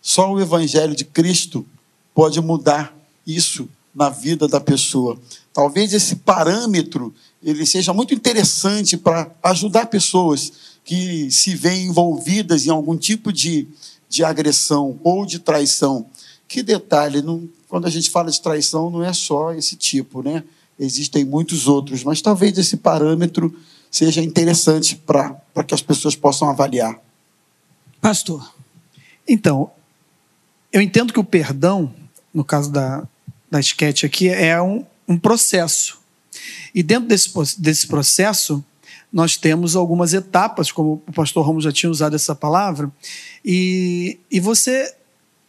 [0.00, 1.66] Só o Evangelho de Cristo
[2.14, 5.18] pode mudar isso na vida da pessoa.
[5.52, 10.52] Talvez esse parâmetro ele seja muito interessante para ajudar pessoas
[10.84, 13.66] que se veem envolvidas em algum tipo de,
[14.08, 16.06] de agressão ou de traição.
[16.46, 20.44] Que detalhe, não, quando a gente fala de traição, não é só esse tipo, né?
[20.78, 23.54] Existem muitos outros, mas talvez esse parâmetro
[23.90, 27.00] seja interessante para que as pessoas possam avaliar.
[28.06, 28.54] Pastor.
[29.26, 29.68] Então,
[30.72, 31.92] eu entendo que o perdão,
[32.32, 33.02] no caso da,
[33.50, 35.98] da esquete aqui, é um, um processo.
[36.72, 38.64] E dentro desse, desse processo,
[39.12, 42.92] nós temos algumas etapas, como o pastor Romo já tinha usado essa palavra,
[43.44, 44.94] e, e você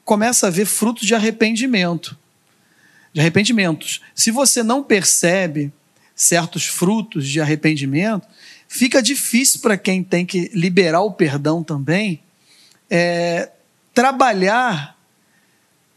[0.03, 2.18] começa a ver frutos de arrependimento.
[3.14, 4.01] De arrependimentos.
[4.16, 5.72] Se você não percebe
[6.16, 8.28] certos frutos de arrependimento,
[8.68, 12.24] fica difícil para quem tem que liberar o perdão também
[12.90, 13.50] é,
[13.94, 14.98] trabalhar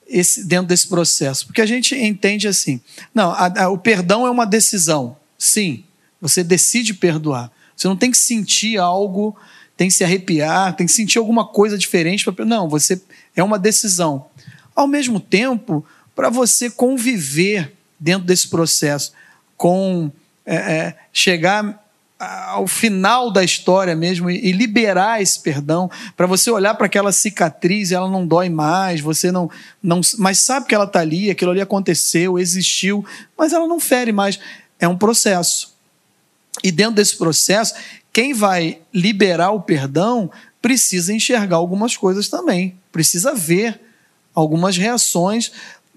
[0.07, 1.47] esse, dentro desse processo.
[1.47, 2.81] Porque a gente entende assim:
[3.15, 5.17] não, a, a, o perdão é uma decisão.
[5.39, 5.85] Sim,
[6.21, 7.51] você decide perdoar.
[7.77, 9.37] Você não tem que sentir algo,
[9.77, 12.31] tem que se arrepiar, tem que sentir alguma coisa diferente.
[12.31, 13.01] Pra, não, você
[13.35, 14.27] é uma decisão.
[14.75, 15.85] Ao mesmo tempo,
[16.15, 19.13] para você conviver dentro desse processo,
[19.57, 20.11] com
[20.45, 21.83] é, é, chegar
[22.21, 27.93] ao final da história mesmo e, liberar esse perdão, para você olhar para aquela cicatriz,
[27.93, 29.51] ela não dói mais, você não,
[29.83, 33.05] não mas sabe que ela está ali, aquilo ali aconteceu, existiu,
[33.39, 34.39] mas ela não fere mais.
[34.79, 35.75] É um processo.
[36.63, 37.75] E dentro desse processo,
[38.13, 43.81] quem vai liberar o perdão precisa enxergar algumas coisas também, precisa ver
[44.35, 45.51] algumas reações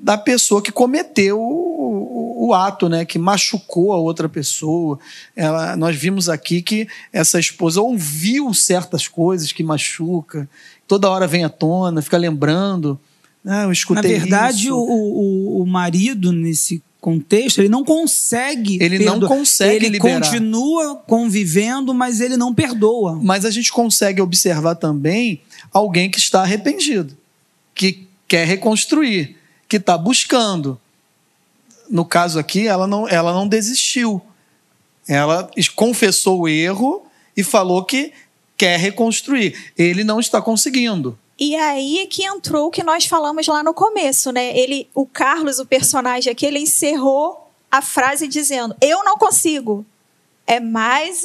[0.04, 5.00] da pessoa que cometeu o, o, o, ato, né, que machucou a outra pessoa.
[5.34, 10.48] Ela, nós vimos aqui que essa esposa ouviu certas coisas que machuca,
[10.86, 13.00] toda hora vem à tona, fica lembrando.
[13.46, 14.76] Ah, eu escutei Na verdade, isso.
[14.76, 18.78] O, o, o marido, nesse contexto, ele não consegue.
[18.84, 20.20] Ele não consegue ele liberar.
[20.20, 23.18] continua convivendo, mas ele não perdoa.
[23.24, 25.40] Mas a gente consegue observar também
[25.72, 27.18] alguém que está arrependido,
[27.74, 29.38] que quer reconstruir,
[29.74, 30.80] que está buscando.
[31.90, 34.22] No caso aqui, ela não, ela não desistiu.
[35.08, 38.14] Ela confessou o erro e falou que
[38.56, 39.74] quer reconstruir.
[39.76, 41.18] Ele não está conseguindo.
[41.40, 44.56] E aí é que entrou o que nós falamos lá no começo, né?
[44.56, 49.84] Ele, o Carlos, o personagem aqui, ele encerrou a frase dizendo: "Eu não consigo".
[50.46, 51.24] É mais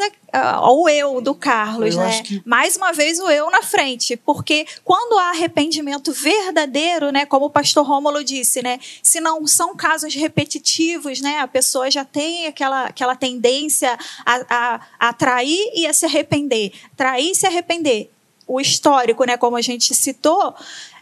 [0.62, 2.22] o eu do Carlos, Eu né?
[2.22, 7.46] que- Mais uma vez o eu na frente, porque quando há arrependimento verdadeiro, né, como
[7.46, 12.46] o pastor Rômulo disse, né, se não são casos repetitivos, né, a pessoa já tem
[12.46, 18.10] aquela, aquela tendência a, a, a trair e a se arrepender, trair e se arrepender.
[18.46, 20.54] O histórico, né, como a gente citou,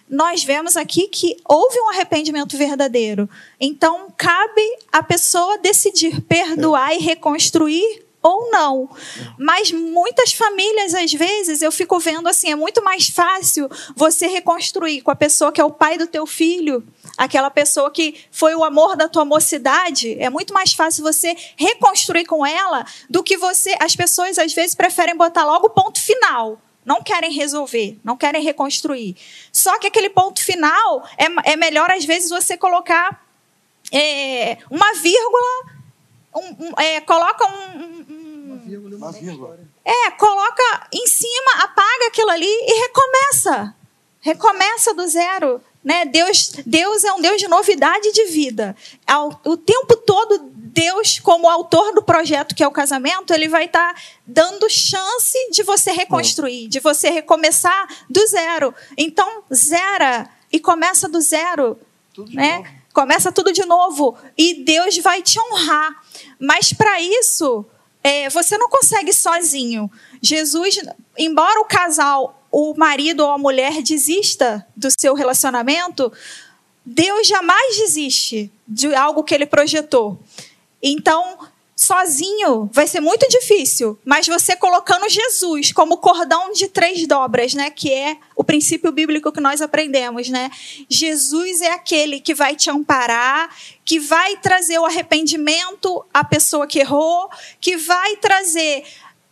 [0.09, 3.29] nós vemos aqui que houve um arrependimento verdadeiro.
[3.61, 8.89] Então, cabe à pessoa decidir perdoar e reconstruir ou não.
[9.39, 15.03] Mas muitas famílias, às vezes, eu fico vendo assim, é muito mais fácil você reconstruir
[15.03, 16.83] com a pessoa que é o pai do teu filho,
[17.17, 22.25] aquela pessoa que foi o amor da tua mocidade, é muito mais fácil você reconstruir
[22.27, 26.61] com ela do que você, as pessoas às vezes preferem botar logo o ponto final.
[26.85, 29.17] Não querem resolver, não querem reconstruir.
[29.53, 33.25] Só que aquele ponto final é, é melhor, às vezes, você colocar
[33.93, 35.53] é, uma vírgula,
[36.35, 38.07] um- um- é, coloca um,
[38.69, 39.59] um- Uma vírgula.
[39.85, 43.75] é, coloca em cima, apaga aquilo ali e recomeça.
[44.21, 45.61] Recomeça do zero.
[45.85, 46.05] Né?
[46.05, 48.75] Deus, Deus é um Deus de novidade de vida.
[49.07, 53.67] Ao- O tempo todo, Deus, como autor do projeto que é o casamento, ele vai
[53.67, 53.95] estar
[54.27, 58.75] dando chance de você reconstruir, de você recomeçar do zero.
[58.99, 61.79] Então, zera e começa do zero.
[62.33, 62.81] né?
[62.93, 64.17] Começa tudo de novo.
[64.39, 66.03] E Deus vai te honrar.
[66.41, 67.65] Mas para isso,
[68.07, 69.91] é, você não consegue sozinho.
[70.23, 70.79] Jesus,
[71.19, 76.13] embora o casal, o marido ou a mulher desista do seu relacionamento,
[76.85, 80.21] Deus jamais desiste de algo que ele projetou.
[80.81, 81.37] Então,
[81.79, 87.69] sozinho vai ser muito difícil, mas você colocando Jesus como cordão de três dobras, né,
[87.69, 90.51] que é o princípio bíblico que nós aprendemos, né?
[90.89, 93.55] Jesus é aquele que vai te amparar,
[93.85, 97.29] que vai trazer o arrependimento à pessoa que errou,
[97.61, 98.85] que vai trazer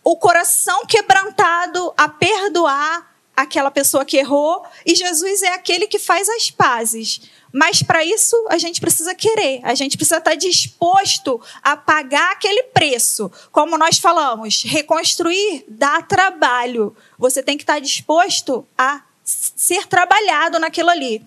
[0.04, 6.28] o coração quebrantado a perdoar aquela pessoa que errou, e Jesus é aquele que faz
[6.28, 7.22] as pazes.
[7.54, 12.64] Mas para isso a gente precisa querer, a gente precisa estar disposto a pagar aquele
[12.64, 13.30] preço.
[13.52, 16.96] Como nós falamos, reconstruir dá trabalho.
[17.16, 21.24] Você tem que estar disposto a ser trabalhado naquilo ali.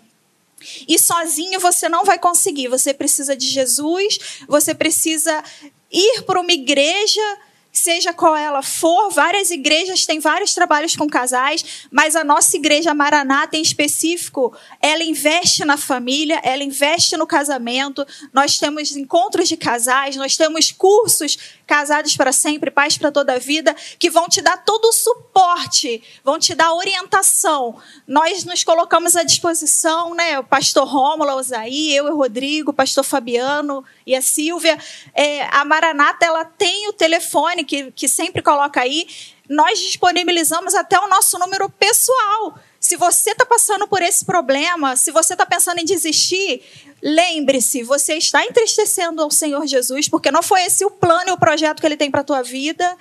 [0.86, 2.68] E sozinho você não vai conseguir.
[2.68, 5.42] Você precisa de Jesus, você precisa
[5.90, 7.38] ir para uma igreja,
[7.78, 9.10] seja qual ela for.
[9.12, 15.04] Várias igrejas têm vários trabalhos com casais, mas a nossa igreja Maranata em específico, ela
[15.04, 18.06] investe na família, ela investe no casamento.
[18.34, 23.40] Nós temos encontros de casais, nós temos cursos casados para sempre, paz para toda a
[23.40, 27.76] vida, que vão te dar todo o suporte, vão te dar orientação.
[28.08, 30.40] Nós nos colocamos à disposição, né?
[30.40, 34.78] O pastor Rômulo, o Zaí, eu e o Rodrigo, o pastor Fabiano e a Silvia.
[35.14, 39.08] É, a Maranata, ela tem o telefone que, que sempre coloca aí.
[39.48, 42.58] Nós disponibilizamos até o nosso número pessoal.
[42.80, 46.62] Se você está passando por esse problema, se você está pensando em desistir,
[47.02, 51.38] lembre-se, você está entristecendo ao Senhor Jesus, porque não foi esse o plano e o
[51.38, 52.98] projeto que Ele tem para a tua vida.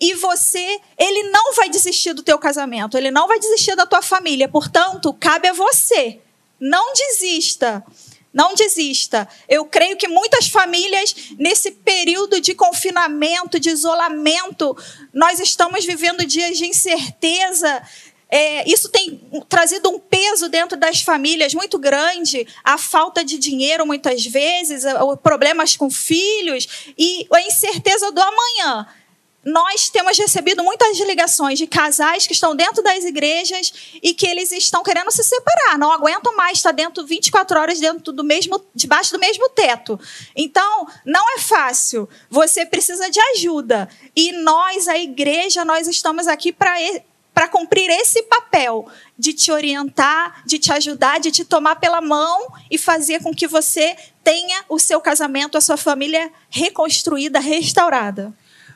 [0.00, 4.02] E você, Ele não vai desistir do teu casamento, Ele não vai desistir da tua
[4.02, 4.48] família.
[4.48, 6.20] Portanto, cabe a você.
[6.58, 7.84] Não desista.
[8.32, 9.28] Não desista.
[9.48, 14.76] Eu creio que muitas famílias, nesse período de confinamento, de isolamento,
[15.12, 17.82] nós estamos vivendo dias de incerteza.
[18.30, 23.86] É, isso tem trazido um peso dentro das famílias muito grande, a falta de dinheiro
[23.86, 24.84] muitas vezes,
[25.22, 28.86] problemas com filhos e a incerteza do amanhã.
[29.44, 34.52] Nós temos recebido muitas ligações de casais que estão dentro das igrejas e que eles
[34.52, 39.12] estão querendo se separar, não aguentam mais estar dentro 24 horas dentro do mesmo, debaixo
[39.12, 39.98] do mesmo teto.
[40.36, 42.08] Então, não é fácil.
[42.30, 43.88] Você precisa de ajuda.
[44.14, 46.76] E nós, a igreja, nós estamos aqui para
[47.34, 48.86] para cumprir esse papel
[49.18, 53.46] de te orientar, de te ajudar, de te tomar pela mão e fazer com que
[53.46, 58.34] você tenha o seu casamento, a sua família reconstruída, restaurada.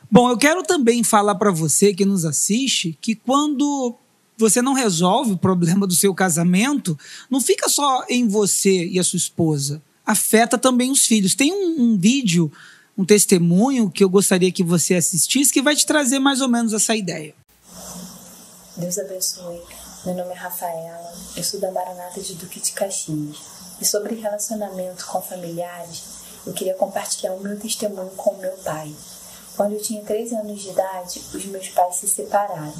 [0.09, 3.95] Bom, eu quero também falar para você que nos assiste que quando
[4.37, 6.97] você não resolve o problema do seu casamento,
[7.29, 11.35] não fica só em você e a sua esposa, afeta também os filhos.
[11.35, 12.51] Tem um, um vídeo,
[12.97, 16.71] um testemunho que eu gostaria que você assistisse que vai te trazer mais ou menos
[16.71, 17.33] essa ideia.
[18.77, 19.59] Deus abençoe.
[20.05, 23.37] Meu nome é Rafaela, eu sou da Maranata de Duque de Caxias.
[23.81, 26.03] E sobre relacionamento com familiares,
[26.45, 28.95] eu queria compartilhar o meu testemunho com meu pai.
[29.57, 32.73] Quando eu tinha 13 anos de idade, os meus pais se separaram.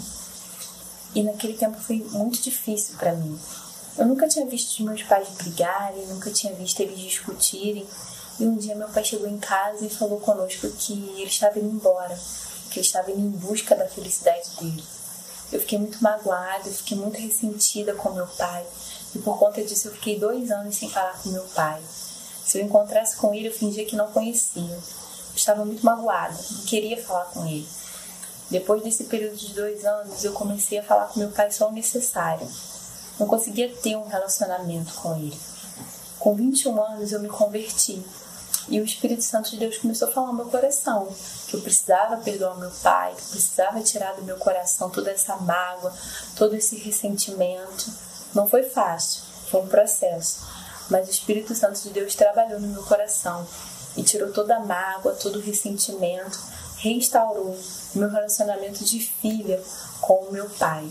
[1.15, 3.37] E naquele tempo foi muito difícil para mim.
[3.97, 7.83] Eu nunca tinha visto os meus pais brigarem, nunca tinha visto eles discutirem.
[8.39, 11.73] E um dia meu pai chegou em casa e falou conosco que ele estava indo
[11.73, 12.15] embora,
[12.69, 14.83] que ele estava indo em busca da felicidade dele.
[15.51, 18.63] Eu fiquei muito magoada, eu fiquei muito ressentida com meu pai.
[19.15, 21.81] E por conta disso eu fiquei dois anos sem falar com meu pai.
[22.45, 24.77] Se eu encontrasse com ele, eu fingia que não conhecia.
[25.37, 27.67] Estava muito magoada, não queria falar com ele.
[28.49, 31.71] Depois desse período de dois anos, eu comecei a falar com meu pai só o
[31.71, 32.47] necessário.
[33.19, 35.37] Não conseguia ter um relacionamento com ele.
[36.17, 38.03] Com 21 anos, eu me converti.
[38.67, 41.07] E o Espírito Santo de Deus começou a falar no meu coração
[41.47, 45.35] que eu precisava perdoar meu pai, que eu precisava tirar do meu coração toda essa
[45.37, 45.93] mágoa,
[46.35, 47.91] todo esse ressentimento.
[48.33, 49.21] Não foi fácil,
[49.51, 50.45] foi um processo.
[50.89, 53.45] Mas o Espírito Santo de Deus trabalhou no meu coração
[53.97, 56.39] e tirou toda a mágoa, todo o ressentimento,
[56.77, 57.57] restaurou
[57.95, 59.61] meu relacionamento de filha
[59.99, 60.87] com o meu pai.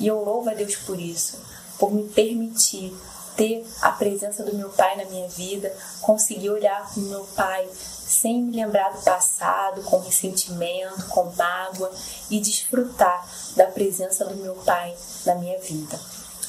[0.00, 1.38] E eu louvo a Deus por isso,
[1.78, 2.92] por me permitir
[3.36, 7.68] ter a presença do meu pai na minha vida, conseguir olhar para o meu pai
[7.72, 11.92] sem me lembrar do passado, com ressentimento, com mágoa
[12.30, 14.94] e desfrutar da presença do meu pai
[15.26, 16.00] na minha vida.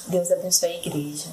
[0.07, 1.29] Deus abençoe a igreja.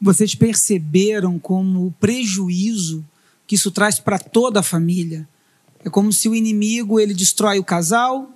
[0.00, 3.04] Vocês perceberam como o prejuízo
[3.52, 5.28] que isso traz para toda a família?
[5.84, 8.30] É como se o inimigo ele destrói o casal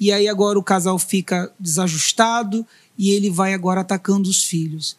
[0.00, 2.66] e aí agora o casal fica desajustado
[2.98, 4.96] e ele vai agora atacando os filhos.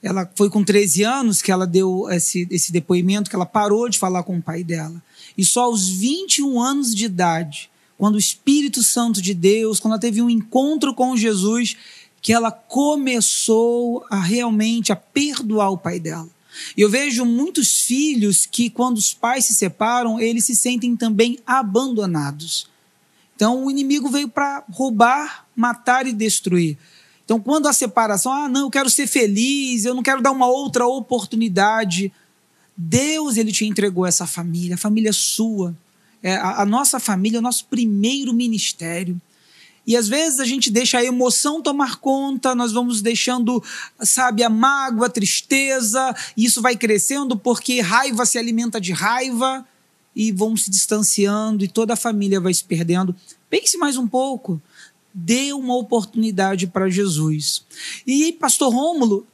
[0.00, 3.98] Ela foi com 13 anos que ela deu esse, esse depoimento, que ela parou de
[3.98, 5.02] falar com o pai dela.
[5.36, 10.00] E só aos 21 anos de idade, quando o Espírito Santo de Deus, quando ela
[10.00, 11.76] teve um encontro com Jesus,
[12.22, 16.28] que ela começou a realmente a perdoar o pai dela.
[16.76, 21.38] E eu vejo muitos filhos que, quando os pais se separam, eles se sentem também
[21.46, 22.68] abandonados.
[23.36, 26.76] Então, o inimigo veio para roubar, matar e destruir.
[27.24, 30.46] Então, quando a separação, ah, não, eu quero ser feliz, eu não quero dar uma
[30.46, 32.12] outra oportunidade.
[32.76, 35.76] Deus, ele te entregou essa família, a família sua.
[36.22, 39.20] É, a, a nossa família é o nosso primeiro ministério.
[39.90, 43.60] E às vezes a gente deixa a emoção tomar conta, nós vamos deixando,
[43.98, 49.66] sabe, a mágoa, a tristeza, e isso vai crescendo porque raiva se alimenta de raiva
[50.14, 53.16] e vão se distanciando e toda a família vai se perdendo.
[53.50, 54.62] Pense mais um pouco
[55.12, 57.64] dê uma oportunidade para Jesus.
[58.06, 59.26] E pastor Rômulo,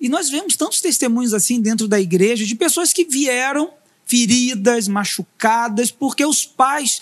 [0.00, 3.72] e nós vemos tantos testemunhos assim dentro da igreja de pessoas que vieram
[4.06, 7.00] feridas, machucadas, porque os pais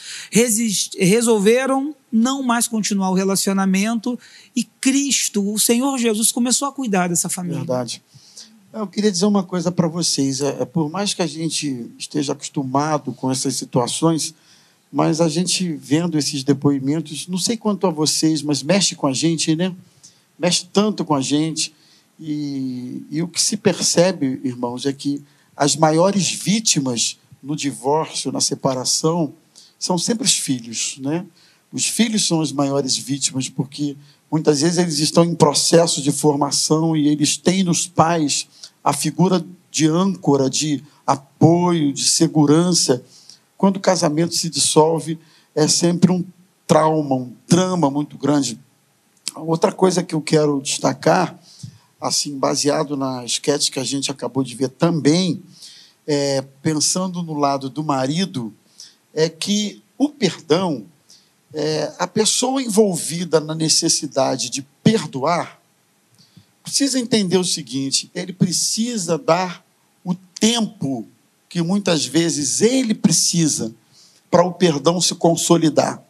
[0.98, 4.18] resolveram não mais continuar o relacionamento
[4.54, 7.58] e Cristo, o Senhor Jesus, começou a cuidar dessa família.
[7.58, 8.02] Verdade.
[8.72, 10.40] Eu queria dizer uma coisa para vocês.
[10.40, 14.34] É, é, por mais que a gente esteja acostumado com essas situações,
[14.90, 19.12] mas a gente vendo esses depoimentos, não sei quanto a vocês, mas mexe com a
[19.12, 19.74] gente, né?
[20.38, 21.74] Mexe tanto com a gente.
[22.18, 25.22] E, e o que se percebe, irmãos, é que
[25.56, 29.32] as maiores vítimas no divórcio, na separação,
[29.78, 31.26] são sempre os filhos, né?
[31.72, 33.96] Os filhos são as maiores vítimas, porque
[34.30, 38.46] muitas vezes eles estão em processo de formação e eles têm nos pais
[38.84, 43.02] a figura de âncora, de apoio, de segurança
[43.62, 45.20] quando o casamento se dissolve,
[45.54, 46.24] é sempre um
[46.66, 48.58] trauma, um drama muito grande.
[49.36, 51.38] Outra coisa que eu quero destacar,
[52.02, 55.42] assim, baseado na esquete que a gente acabou de ver também,
[56.06, 58.52] é, pensando no lado do marido,
[59.14, 60.84] é que o perdão,
[61.54, 65.60] é, a pessoa envolvida na necessidade de perdoar,
[66.62, 69.64] precisa entender o seguinte: ele precisa dar
[70.04, 71.06] o tempo
[71.48, 73.72] que muitas vezes ele precisa
[74.30, 76.02] para o perdão se consolidar.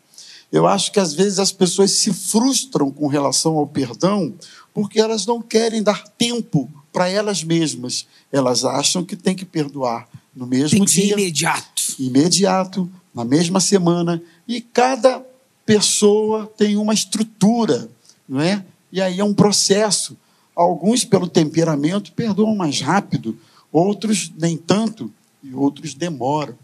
[0.53, 4.34] Eu acho que às vezes as pessoas se frustram com relação ao perdão
[4.74, 8.07] porque elas não querem dar tempo para elas mesmas.
[8.30, 11.07] Elas acham que tem que perdoar no mesmo tem que dia.
[11.07, 11.82] Ser imediato.
[11.98, 14.22] Imediato, na mesma semana.
[14.46, 15.24] E cada
[15.64, 17.88] pessoa tem uma estrutura
[18.28, 18.64] não é?
[18.90, 20.16] E aí é um processo.
[20.57, 23.36] Alguns, pelo temperamento, perdoam mais rápido,
[23.70, 26.55] outros nem tanto, e outros demoram.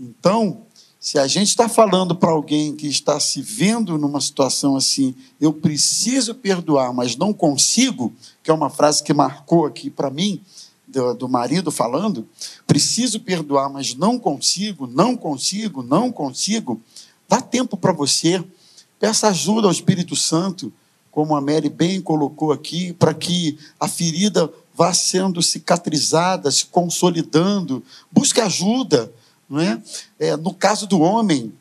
[0.00, 0.62] Então,
[1.06, 5.52] se a gente está falando para alguém que está se vendo numa situação assim, eu
[5.52, 10.40] preciso perdoar, mas não consigo, que é uma frase que marcou aqui para mim,
[10.84, 12.26] do, do, marido falando,
[12.66, 16.82] preciso perdoar, mas não consigo, não consigo, não consigo,
[17.28, 18.42] dá tempo para você,
[18.98, 20.72] peça ajuda ao Espírito Santo,
[21.12, 27.82] como a Mary bem colocou aqui, para que a ferida vá sendo cicatrizada, se consolidando.
[28.12, 29.10] Busque ajuda.
[29.48, 29.80] Não é?
[30.18, 31.52] é no caso do homem,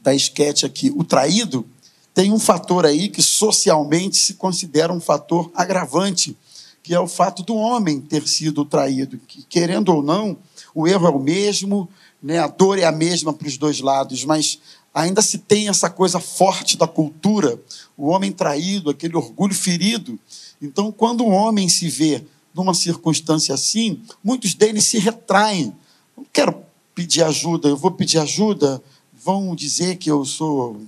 [0.00, 1.66] da esquete aqui, o traído,
[2.14, 6.36] tem um fator aí que socialmente se considera um fator agravante,
[6.82, 9.18] que é o fato do homem ter sido traído.
[9.26, 10.38] Que, querendo ou não,
[10.74, 11.88] o erro é o mesmo,
[12.22, 12.38] né?
[12.38, 14.58] a dor é a mesma para os dois lados, mas
[14.94, 17.60] ainda se tem essa coisa forte da cultura,
[17.96, 20.18] o homem traído, aquele orgulho ferido.
[20.62, 25.74] Então, quando um homem se vê numa circunstância assim, muitos deles se retraem.
[26.16, 26.65] Não quero
[26.96, 28.82] pedir ajuda, eu vou pedir ajuda,
[29.22, 30.80] vão dizer que eu sou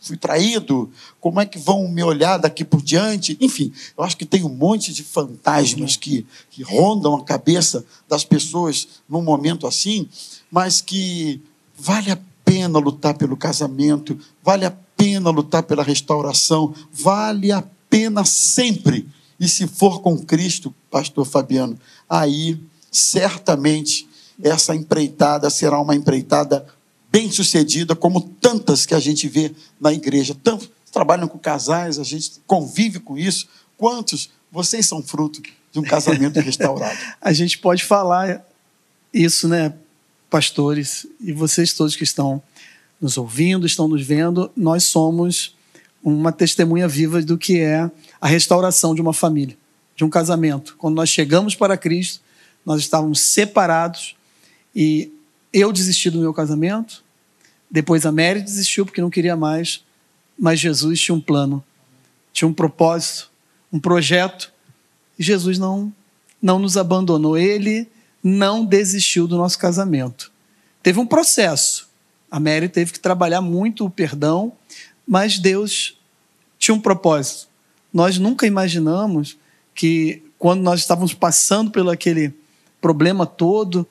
[0.00, 0.90] fui traído,
[1.20, 3.36] como é que vão me olhar daqui por diante?
[3.40, 8.24] Enfim, eu acho que tem um monte de fantasmas que, que rondam a cabeça das
[8.24, 10.08] pessoas num momento assim,
[10.50, 11.40] mas que
[11.76, 18.24] vale a pena lutar pelo casamento, vale a pena lutar pela restauração, vale a pena
[18.24, 19.06] sempre.
[19.38, 22.58] E se for com Cristo, pastor Fabiano, aí
[22.90, 24.09] certamente
[24.42, 26.66] essa empreitada será uma empreitada
[27.10, 30.36] bem sucedida, como tantas que a gente vê na igreja.
[30.42, 33.48] Tantos trabalham com casais, a gente convive com isso.
[33.76, 36.98] Quantos vocês são fruto de um casamento restaurado?
[37.20, 38.44] a gente pode falar
[39.12, 39.74] isso, né?
[40.30, 42.40] pastores e vocês todos que estão
[43.00, 45.56] nos ouvindo, estão nos vendo, nós somos
[46.02, 49.56] uma testemunha viva do que é a restauração de uma família,
[49.96, 50.76] de um casamento.
[50.78, 52.22] Quando nós chegamos para Cristo,
[52.64, 54.14] nós estávamos separados
[54.74, 55.12] e
[55.52, 57.04] eu desisti do meu casamento,
[57.70, 59.84] depois a Mary desistiu porque não queria mais,
[60.38, 61.62] mas Jesus tinha um plano,
[62.32, 63.30] tinha um propósito,
[63.72, 64.52] um projeto,
[65.18, 65.92] e Jesus não
[66.40, 67.36] não nos abandonou.
[67.36, 67.88] Ele
[68.22, 70.32] não desistiu do nosso casamento.
[70.82, 71.88] Teve um processo.
[72.30, 74.52] A Mary teve que trabalhar muito o perdão,
[75.06, 75.98] mas Deus
[76.58, 77.48] tinha um propósito.
[77.92, 79.36] Nós nunca imaginamos
[79.74, 82.32] que quando nós estávamos passando pelo aquele
[82.80, 83.86] problema todo,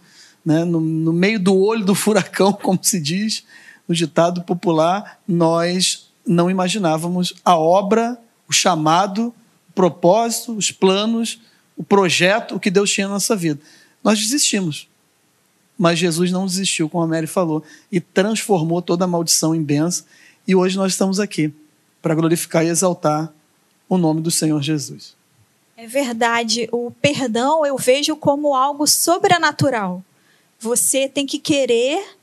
[0.49, 3.43] né, no, no meio do olho do furacão, como se diz
[3.87, 9.33] no ditado popular, nós não imaginávamos a obra, o chamado,
[9.69, 11.39] o propósito, os planos,
[11.75, 13.59] o projeto, o que Deus tinha na nossa vida
[14.03, 14.87] nós desistimos.
[15.77, 20.05] Mas Jesus não desistiu, como a Mary falou, e transformou toda a maldição em bênção.
[20.47, 21.53] E hoje nós estamos aqui
[22.01, 23.31] para glorificar e exaltar
[23.87, 25.15] o nome do Senhor Jesus.
[25.77, 26.67] É verdade.
[26.71, 30.03] O perdão eu vejo como algo sobrenatural.
[30.59, 32.17] Você tem que querer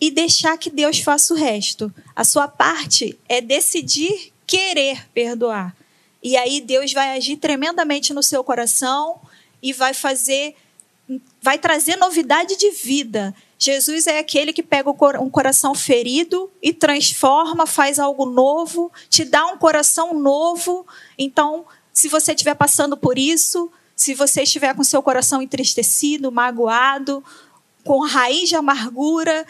[0.00, 1.92] e deixar que Deus faça o resto.
[2.14, 5.76] A sua parte é decidir querer perdoar.
[6.22, 9.20] E aí Deus vai agir tremendamente no seu coração
[9.62, 10.54] e vai fazer
[11.42, 13.34] vai trazer novidade de vida.
[13.58, 14.88] Jesus é aquele que pega
[15.20, 20.86] um coração ferido e transforma, faz algo novo, te dá um coração novo.
[21.18, 27.24] Então, se você estiver passando por isso, se você estiver com seu coração entristecido, magoado,
[27.84, 29.46] com raiz de amargura,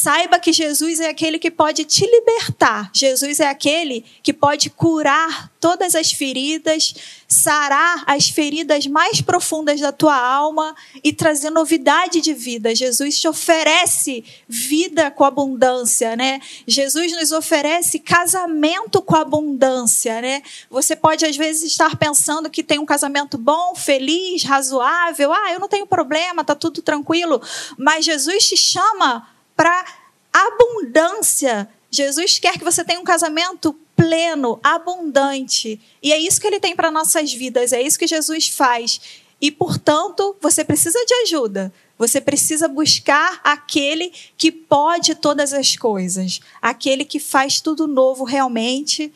[0.00, 2.88] Saiba que Jesus é aquele que pode te libertar.
[2.94, 6.94] Jesus é aquele que pode curar todas as feridas,
[7.26, 10.72] sarar as feridas mais profundas da tua alma
[11.02, 12.76] e trazer novidade de vida.
[12.76, 16.40] Jesus te oferece vida com abundância, né?
[16.64, 20.44] Jesus nos oferece casamento com abundância, né?
[20.70, 25.32] Você pode às vezes estar pensando que tem um casamento bom, feliz, razoável.
[25.32, 27.42] Ah, eu não tenho problema, tá tudo tranquilo.
[27.76, 29.26] Mas Jesus te chama
[29.58, 29.84] para
[30.32, 31.68] abundância.
[31.90, 35.80] Jesus quer que você tenha um casamento pleno, abundante.
[36.00, 39.00] E é isso que ele tem para nossas vidas, é isso que Jesus faz.
[39.40, 41.72] E, portanto, você precisa de ajuda.
[41.98, 49.12] Você precisa buscar aquele que pode todas as coisas, aquele que faz tudo novo realmente.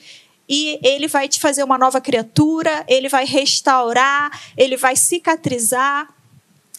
[0.49, 6.13] E ele vai te fazer uma nova criatura, ele vai restaurar, ele vai cicatrizar,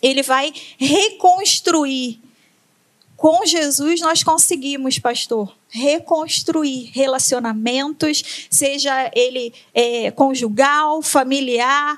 [0.02, 2.22] ele vai reconstruir
[3.24, 11.98] com Jesus nós conseguimos, pastor, reconstruir relacionamentos, seja ele é, conjugal, familiar.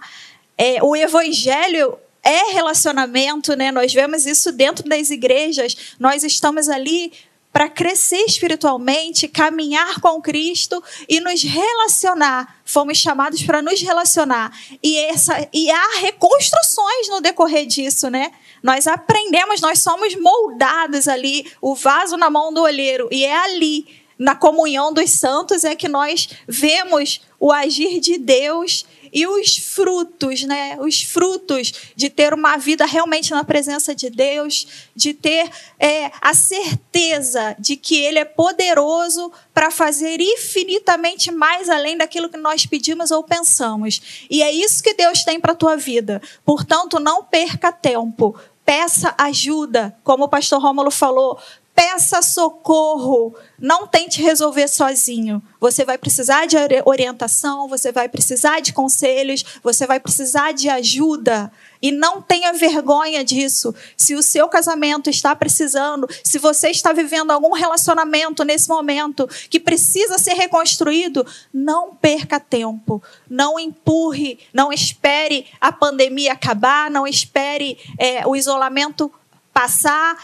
[0.55, 3.71] É, o evangelho é relacionamento, né?
[3.71, 5.95] Nós vemos isso dentro das igrejas.
[5.99, 7.11] Nós estamos ali
[7.51, 12.59] para crescer espiritualmente, caminhar com Cristo e nos relacionar.
[12.63, 14.55] Fomos chamados para nos relacionar.
[14.83, 18.31] E, essa, e há reconstruções no decorrer disso, né?
[18.65, 23.85] Nós aprendemos, nós somos moldados ali, o vaso na mão do olheiro, e é ali,
[24.17, 30.41] na comunhão dos santos, é que nós vemos o agir de Deus e os frutos,
[30.45, 30.77] né?
[30.79, 35.47] Os frutos de ter uma vida realmente na presença de Deus, de ter
[35.79, 42.37] é, a certeza de que Ele é poderoso para fazer infinitamente mais além daquilo que
[42.37, 44.25] nós pedimos ou pensamos.
[44.27, 46.19] E é isso que Deus tem para a tua vida.
[46.43, 48.35] Portanto, não perca tempo
[48.65, 51.39] peça ajuda, como o pastor Rômulo falou,
[51.75, 53.35] peça socorro.
[53.59, 55.43] Não tente resolver sozinho.
[55.59, 56.55] Você vai precisar de
[56.85, 61.51] orientação, você vai precisar de conselhos, você vai precisar de ajuda.
[61.81, 63.75] E não tenha vergonha disso.
[63.97, 69.59] Se o seu casamento está precisando, se você está vivendo algum relacionamento nesse momento que
[69.59, 73.03] precisa ser reconstruído, não perca tempo.
[73.29, 79.11] Não empurre, não espere a pandemia acabar, não espere é, o isolamento
[79.53, 80.17] passar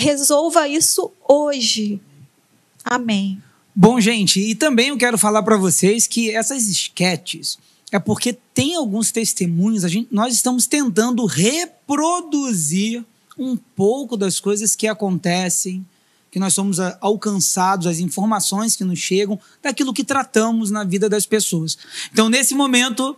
[0.00, 2.00] Resolva isso hoje.
[2.84, 3.42] Amém.
[3.74, 7.58] Bom, gente, e também eu quero falar para vocês que essas esquetes
[7.90, 13.04] é porque tem alguns testemunhos, a gente, nós estamos tentando reproduzir
[13.36, 15.84] um pouco das coisas que acontecem,
[16.30, 21.26] que nós somos alcançados, as informações que nos chegam, daquilo que tratamos na vida das
[21.26, 21.76] pessoas.
[22.12, 23.16] Então, nesse momento,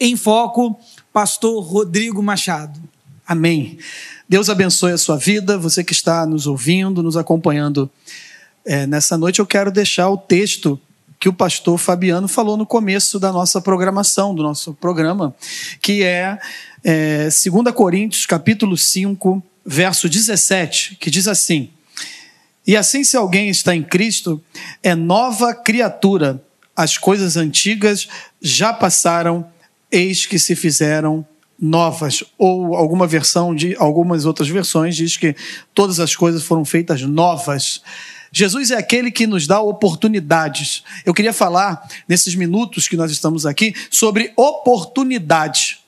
[0.00, 0.78] em foco,
[1.12, 2.80] Pastor Rodrigo Machado.
[3.26, 3.78] Amém.
[4.28, 7.90] Deus abençoe a sua vida, você que está nos ouvindo, nos acompanhando
[8.64, 9.38] é, nessa noite.
[9.38, 10.78] Eu quero deixar o texto
[11.18, 15.34] que o pastor Fabiano falou no começo da nossa programação, do nosso programa,
[15.80, 16.38] que é,
[16.82, 21.70] é 2 Coríntios, capítulo 5, verso 17, que diz assim:
[22.66, 24.42] E assim, se alguém está em Cristo,
[24.82, 26.42] é nova criatura,
[26.76, 28.06] as coisas antigas
[28.42, 29.46] já passaram,
[29.90, 31.26] eis que se fizeram
[31.64, 35.34] novas, ou alguma versão de algumas outras versões diz que
[35.72, 37.80] todas as coisas foram feitas novas.
[38.30, 40.84] Jesus é aquele que nos dá oportunidades.
[41.06, 45.78] Eu queria falar nesses minutos que nós estamos aqui sobre oportunidade.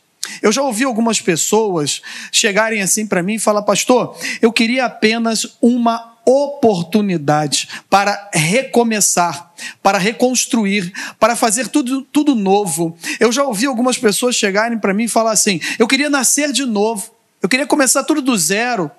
[0.40, 2.00] Eu já ouvi algumas pessoas
[2.32, 9.96] chegarem assim para mim e falar, pastor, eu queria apenas uma oportunidade para recomeçar, para
[9.96, 12.98] reconstruir, para fazer tudo, tudo novo.
[13.20, 16.66] Eu já ouvi algumas pessoas chegarem para mim e falar assim: eu queria nascer de
[16.66, 18.90] novo, eu queria começar tudo do zero.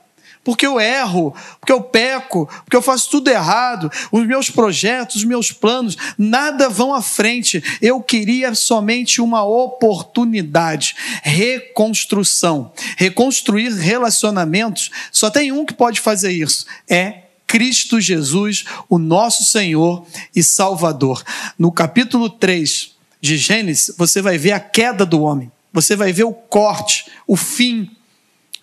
[0.44, 5.24] Porque eu erro, porque eu peco, porque eu faço tudo errado, os meus projetos, os
[5.24, 7.64] meus planos, nada vão à frente.
[7.82, 12.72] Eu queria somente uma oportunidade, reconstrução.
[12.96, 20.06] Reconstruir relacionamentos, só tem um que pode fazer isso: é Cristo Jesus, o nosso Senhor
[20.36, 21.24] e Salvador.
[21.58, 26.26] No capítulo 3 de Gênesis, você vai ver a queda do homem, você vai ver
[26.26, 27.90] o corte, o fim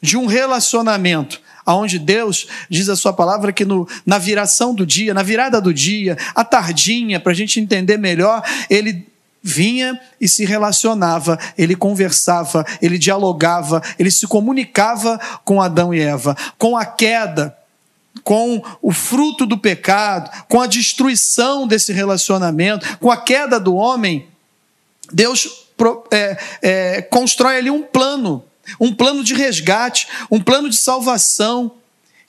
[0.01, 5.15] de um relacionamento aonde Deus diz a sua palavra que no, na viração do dia,
[5.15, 9.07] na virada do dia, à tardinha, para a gente entender melhor, ele
[9.43, 16.35] vinha e se relacionava, ele conversava, ele dialogava, ele se comunicava com Adão e Eva.
[16.59, 17.55] Com a queda,
[18.23, 24.27] com o fruto do pecado, com a destruição desse relacionamento, com a queda do homem,
[25.13, 25.67] Deus
[26.11, 28.43] é, é, constrói ali um plano,
[28.81, 31.73] um plano de resgate, um plano de salvação,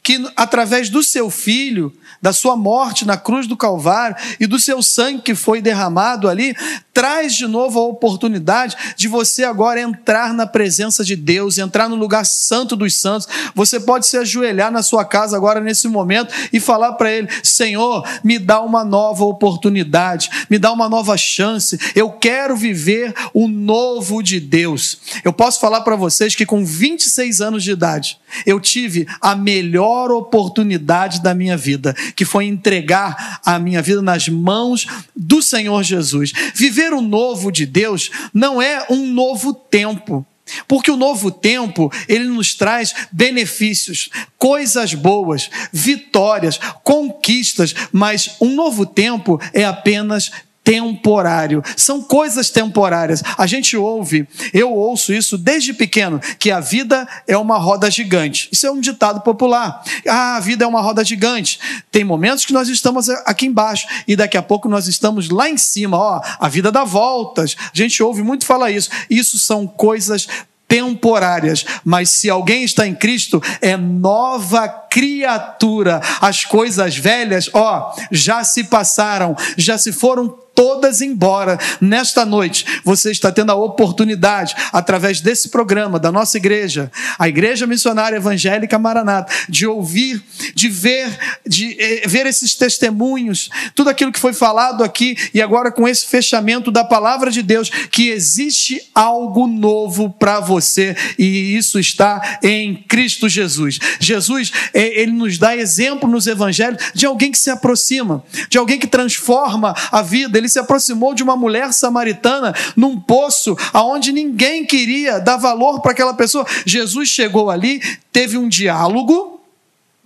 [0.06, 4.82] que através do seu filho, da sua morte na cruz do Calvário e do seu
[4.82, 6.56] sangue que foi derramado ali,
[6.96, 11.98] traz de novo a oportunidade de você agora entrar na presença de Deus, entrar no
[11.98, 13.28] lugar santo dos santos.
[13.54, 18.08] Você pode se ajoelhar na sua casa agora nesse momento e falar para Ele: Senhor,
[18.24, 21.78] me dá uma nova oportunidade, me dá uma nova chance.
[21.94, 24.98] Eu quero viver o novo de Deus.
[25.22, 30.12] Eu posso falar para vocês que com 26 anos de idade, eu tive a melhor
[30.12, 36.32] oportunidade da minha vida, que foi entregar a minha vida nas mãos do Senhor Jesus.
[36.54, 40.26] Viver Viver o novo de Deus não é um novo tempo.
[40.68, 48.86] Porque o novo tempo, ele nos traz benefícios, coisas boas, vitórias, conquistas, mas um novo
[48.86, 50.32] tempo é apenas
[50.66, 51.64] temporário.
[51.78, 53.24] São coisas temporárias.
[53.38, 58.50] A gente ouve, eu ouço isso desde pequeno, que a vida é uma roda gigante.
[58.52, 59.84] Isso é um ditado popular.
[60.08, 61.60] Ah, a vida é uma roda gigante.
[61.92, 65.58] Tem momentos que nós estamos aqui embaixo e daqui a pouco nós estamos lá em
[65.58, 65.98] cima.
[65.98, 67.56] Ó, a vida dá voltas.
[67.60, 68.90] A gente ouve muito falar isso.
[69.08, 70.28] Isso são coisas
[70.68, 76.02] temporárias, mas se alguém está em Cristo, é nova criatura.
[76.20, 81.60] As coisas velhas, ó, já se passaram, já se foram todas embora.
[81.82, 87.68] Nesta noite, você está tendo a oportunidade, através desse programa, da nossa igreja, a Igreja
[87.68, 90.24] Missionária Evangélica Maranata, de ouvir,
[90.56, 95.72] de ver, de eh, ver esses testemunhos, tudo aquilo que foi falado aqui, e agora
[95.72, 101.78] com esse fechamento da palavra de Deus, que existe algo novo para você, e isso
[101.80, 103.80] está em Cristo Jesus.
[104.00, 108.80] Jesus, eh, ele nos dá exemplo nos evangelhos de alguém que se aproxima, de alguém
[108.80, 114.66] que transforma a vida, ele se aproximou de uma mulher samaritana num poço aonde ninguém
[114.66, 116.46] queria dar valor para aquela pessoa.
[116.66, 117.82] Jesus chegou ali,
[118.12, 119.36] teve um diálogo.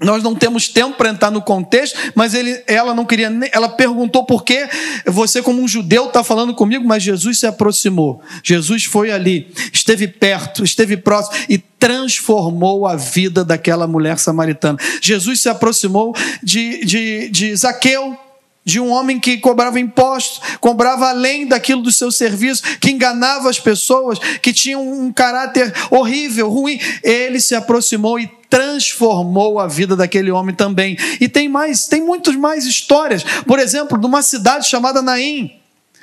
[0.01, 4.23] Nós não temos tempo para entrar no contexto, mas ele, ela não queria, ela perguntou
[4.23, 4.65] por que
[5.05, 8.21] você, como um judeu, está falando comigo, mas Jesus se aproximou.
[8.41, 14.79] Jesus foi ali, esteve perto, esteve próximo e transformou a vida daquela mulher samaritana.
[15.01, 18.17] Jesus se aproximou de, de, de Zaqueu,
[18.64, 23.60] de um homem que cobrava impostos, cobrava além daquilo do seu serviço, que enganava as
[23.60, 26.80] pessoas, que tinha um caráter horrível, ruim.
[27.03, 30.97] Ele se aproximou e transformou a vida daquele homem também.
[31.20, 33.24] E tem mais, tem muitas mais histórias.
[33.45, 35.59] Por exemplo, de uma cidade chamada Naim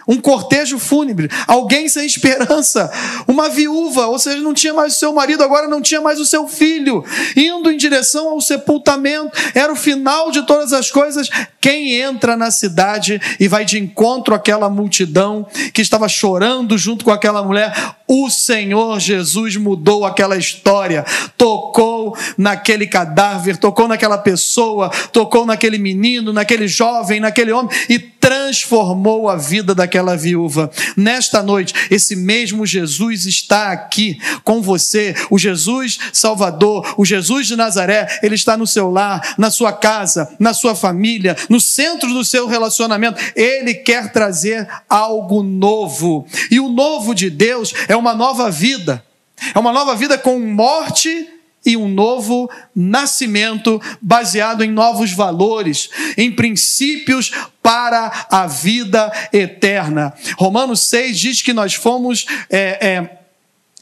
[0.07, 2.91] um cortejo fúnebre, alguém sem esperança,
[3.27, 6.25] uma viúva, ou seja, não tinha mais o seu marido, agora não tinha mais o
[6.25, 7.05] seu filho,
[7.37, 11.29] indo em direção ao sepultamento, era o final de todas as coisas.
[11.61, 17.11] Quem entra na cidade e vai de encontro àquela multidão que estava chorando junto com
[17.11, 17.75] aquela mulher,
[18.07, 21.05] o Senhor Jesus mudou aquela história,
[21.37, 29.29] tocou naquele cadáver, tocou naquela pessoa, tocou naquele menino, naquele jovem, naquele homem e transformou
[29.29, 30.71] a vida daquela viúva.
[30.97, 37.57] Nesta noite, esse mesmo Jesus está aqui com você, o Jesus Salvador, o Jesus de
[37.57, 42.25] Nazaré, ele está no seu lar, na sua casa, na sua família, no centro do
[42.25, 43.21] seu relacionamento.
[43.35, 46.27] Ele quer trazer algo novo.
[46.51, 49.05] E o novo de Deus é uma nova vida.
[49.55, 51.36] É uma nova vida com morte
[51.67, 60.15] e um novo nascimento baseado em novos valores, em princípios para a vida eterna.
[60.39, 63.19] Romanos 6 diz que nós fomos é, é,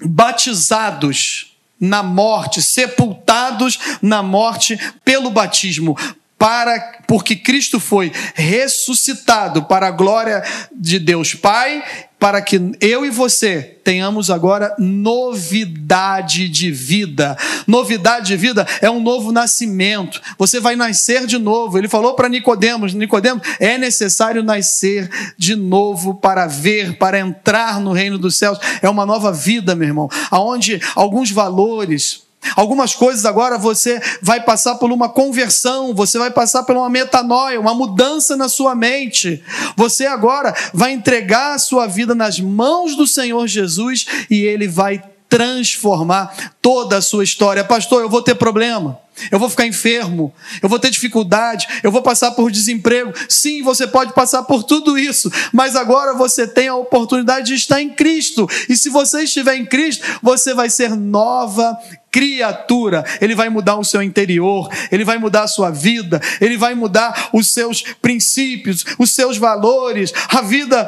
[0.00, 5.96] batizados na morte, sepultados na morte pelo batismo,
[6.38, 11.84] para porque Cristo foi ressuscitado para a glória de Deus Pai,
[12.24, 17.36] para que eu e você tenhamos agora novidade de vida.
[17.66, 20.22] Novidade de vida é um novo nascimento.
[20.38, 21.76] Você vai nascer de novo.
[21.76, 27.92] Ele falou para Nicodemos, Nicodemos, é necessário nascer de novo para ver, para entrar no
[27.92, 28.58] reino dos céus.
[28.80, 32.23] É uma nova vida, meu irmão, aonde alguns valores,
[32.56, 37.60] Algumas coisas agora você vai passar por uma conversão, você vai passar por uma metanoia,
[37.60, 39.42] uma mudança na sua mente.
[39.76, 45.02] Você agora vai entregar a sua vida nas mãos do Senhor Jesus e ele vai
[45.28, 47.64] transformar toda a sua história.
[47.64, 49.00] Pastor, eu vou ter problema.
[49.30, 53.12] Eu vou ficar enfermo, eu vou ter dificuldade, eu vou passar por desemprego.
[53.28, 57.80] Sim, você pode passar por tudo isso, mas agora você tem a oportunidade de estar
[57.80, 58.48] em Cristo.
[58.68, 61.78] E se você estiver em Cristo, você vai ser nova
[62.10, 63.04] criatura.
[63.20, 67.30] Ele vai mudar o seu interior, ele vai mudar a sua vida, ele vai mudar
[67.32, 70.12] os seus princípios, os seus valores.
[70.28, 70.86] A vida,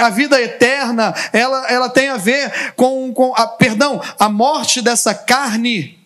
[0.00, 5.14] a vida eterna, ela, ela tem a ver com, com a, perdão, a morte dessa
[5.14, 5.97] carne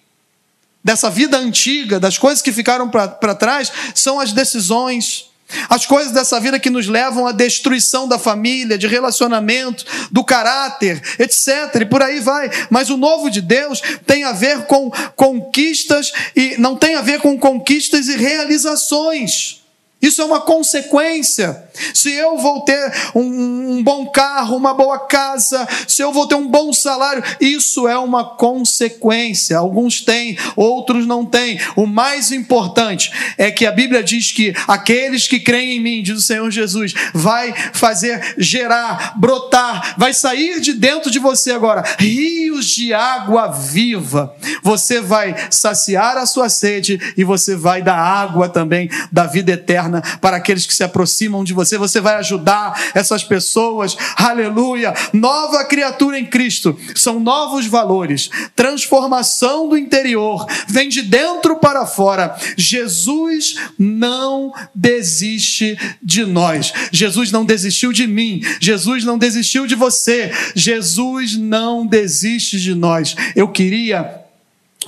[0.82, 5.30] dessa vida antiga, das coisas que ficaram para trás, são as decisões.
[5.68, 11.00] As coisas dessa vida que nos levam à destruição da família, de relacionamento, do caráter,
[11.18, 11.82] etc.
[11.82, 12.50] E por aí vai.
[12.70, 17.20] Mas o novo de Deus tem a ver com conquistas e não tem a ver
[17.20, 19.61] com conquistas e realizações.
[20.02, 21.62] Isso é uma consequência.
[21.94, 26.34] Se eu vou ter um, um, bom carro, uma boa casa, se eu vou ter
[26.34, 29.56] um bom salário, isso é uma consequência.
[29.56, 31.60] Alguns têm, outros não têm.
[31.76, 36.18] O mais importante é que a Bíblia diz que aqueles que creem em mim, diz
[36.18, 42.66] o Senhor Jesus, vai fazer gerar, brotar, vai sair de dentro de você agora rios
[42.66, 44.34] de água viva.
[44.64, 49.91] Você vai saciar a sua sede e você vai dar água também da vida eterna
[49.92, 51.76] eterna para aqueles que se aproximam de você.
[51.76, 53.96] Você vai ajudar essas pessoas.
[54.16, 54.94] Aleluia!
[55.12, 56.78] Nova criatura em Cristo.
[56.94, 58.30] São novos valores.
[58.56, 60.46] Transformação do interior.
[60.68, 62.36] Vem de dentro para fora.
[62.56, 66.72] Jesus não desiste de nós.
[66.90, 68.42] Jesus não desistiu de mim.
[68.60, 70.32] Jesus não desistiu de você.
[70.54, 73.14] Jesus não desiste de nós.
[73.34, 74.22] Eu queria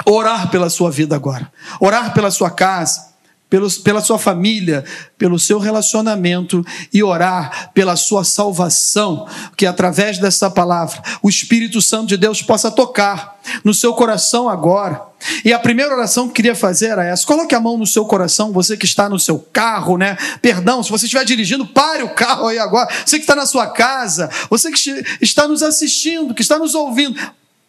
[0.05, 3.14] orar pela sua vida agora, orar pela sua casa,
[3.55, 4.85] pelos, pela sua família,
[5.17, 12.09] pelo seu relacionamento e orar pela sua salvação, que através dessa palavra o Espírito Santo
[12.09, 15.01] de Deus possa tocar no seu coração agora.
[15.45, 18.51] E a primeira oração que queria fazer era essa: coloque a mão no seu coração,
[18.51, 20.19] você que está no seu carro, né?
[20.43, 22.93] Perdão, se você estiver dirigindo, pare o carro aí agora.
[23.07, 27.17] Você que está na sua casa, você que está nos assistindo, que está nos ouvindo,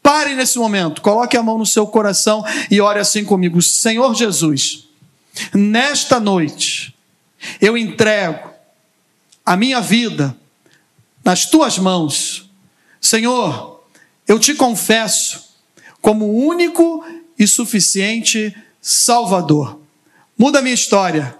[0.01, 4.85] pare nesse momento, coloque a mão no seu coração e ore assim comigo: Senhor Jesus
[5.53, 6.95] Nesta noite,
[7.61, 8.49] eu entrego
[9.45, 10.35] a minha vida
[11.23, 12.49] nas tuas mãos.
[12.99, 13.83] Senhor,
[14.27, 15.45] eu te confesso
[16.01, 17.05] como único
[17.37, 19.79] e suficiente Salvador.
[20.37, 21.35] Muda a minha história.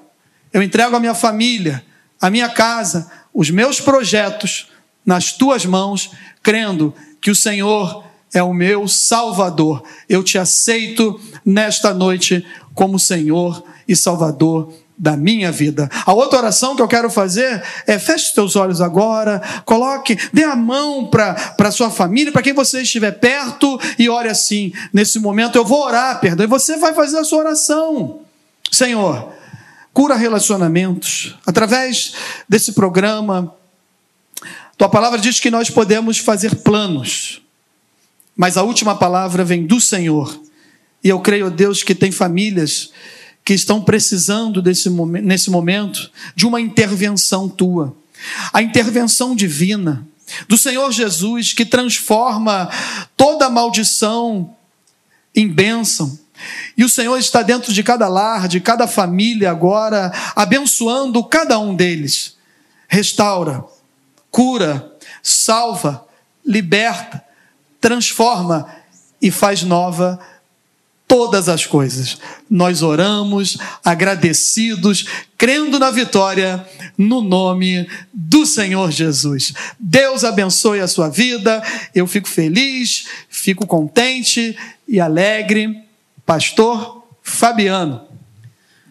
[0.51, 1.85] Eu entrego a minha família,
[2.19, 4.71] a minha casa, os meus projetos
[5.05, 9.83] nas tuas mãos, crendo que o Senhor é o meu Salvador.
[10.09, 15.89] Eu te aceito nesta noite como Senhor e Salvador da minha vida.
[16.05, 20.43] A outra oração que eu quero fazer é feche os teus olhos agora, coloque, dê
[20.43, 24.71] a mão para a sua família, para quem você estiver perto e ore assim.
[24.93, 28.21] Nesse momento eu vou orar, perdão, e você vai fazer a sua oração.
[28.71, 29.33] Senhor,
[29.93, 31.35] cura relacionamentos.
[31.45, 32.13] Através
[32.47, 33.53] desse programa,
[34.77, 37.41] tua palavra diz que nós podemos fazer planos,
[38.35, 40.41] mas a última palavra vem do Senhor.
[41.03, 42.91] E eu creio, Deus, que tem famílias
[43.45, 47.95] que estão precisando desse nesse momento de uma intervenção tua.
[48.51, 50.05] A intervenção divina
[50.47, 52.67] do Senhor Jesus que transforma
[53.15, 54.55] toda maldição
[55.35, 56.17] em bênção.
[56.75, 61.75] E o Senhor está dentro de cada lar, de cada família agora, abençoando cada um
[61.75, 62.35] deles.
[62.87, 63.63] Restaura,
[64.31, 64.91] cura,
[65.21, 66.05] salva,
[66.43, 67.23] liberta,
[67.79, 68.67] transforma
[69.21, 70.19] e faz nova
[71.07, 72.17] todas as coisas.
[72.49, 75.05] Nós oramos agradecidos,
[75.37, 76.65] crendo na vitória,
[76.97, 79.53] no nome do Senhor Jesus.
[79.79, 81.61] Deus abençoe a sua vida.
[81.93, 85.83] Eu fico feliz, fico contente e alegre.
[86.25, 88.01] Pastor Fabiano.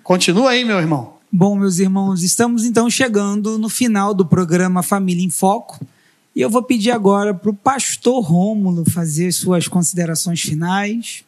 [0.03, 1.15] Continua aí, meu irmão.
[1.33, 5.85] Bom, meus irmãos, estamos então chegando no final do programa Família em Foco.
[6.37, 11.25] E eu vou pedir agora para o pastor Rômulo fazer suas considerações finais.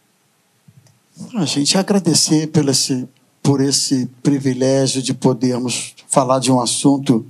[1.35, 3.09] A gente agradecer por esse,
[3.43, 7.27] por esse privilégio de podermos falar de um assunto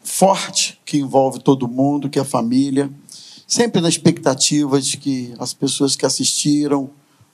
[0.00, 2.88] forte que envolve todo mundo, que é a família,
[3.44, 6.88] sempre na expectativa de que as pessoas que assistiram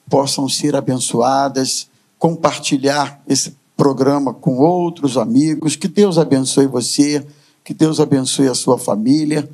[0.08, 1.88] possam ser abençoadas,
[2.18, 5.76] compartilhar esse programa com outros amigos.
[5.76, 7.26] Que Deus abençoe você,
[7.62, 9.48] que Deus abençoe a sua família,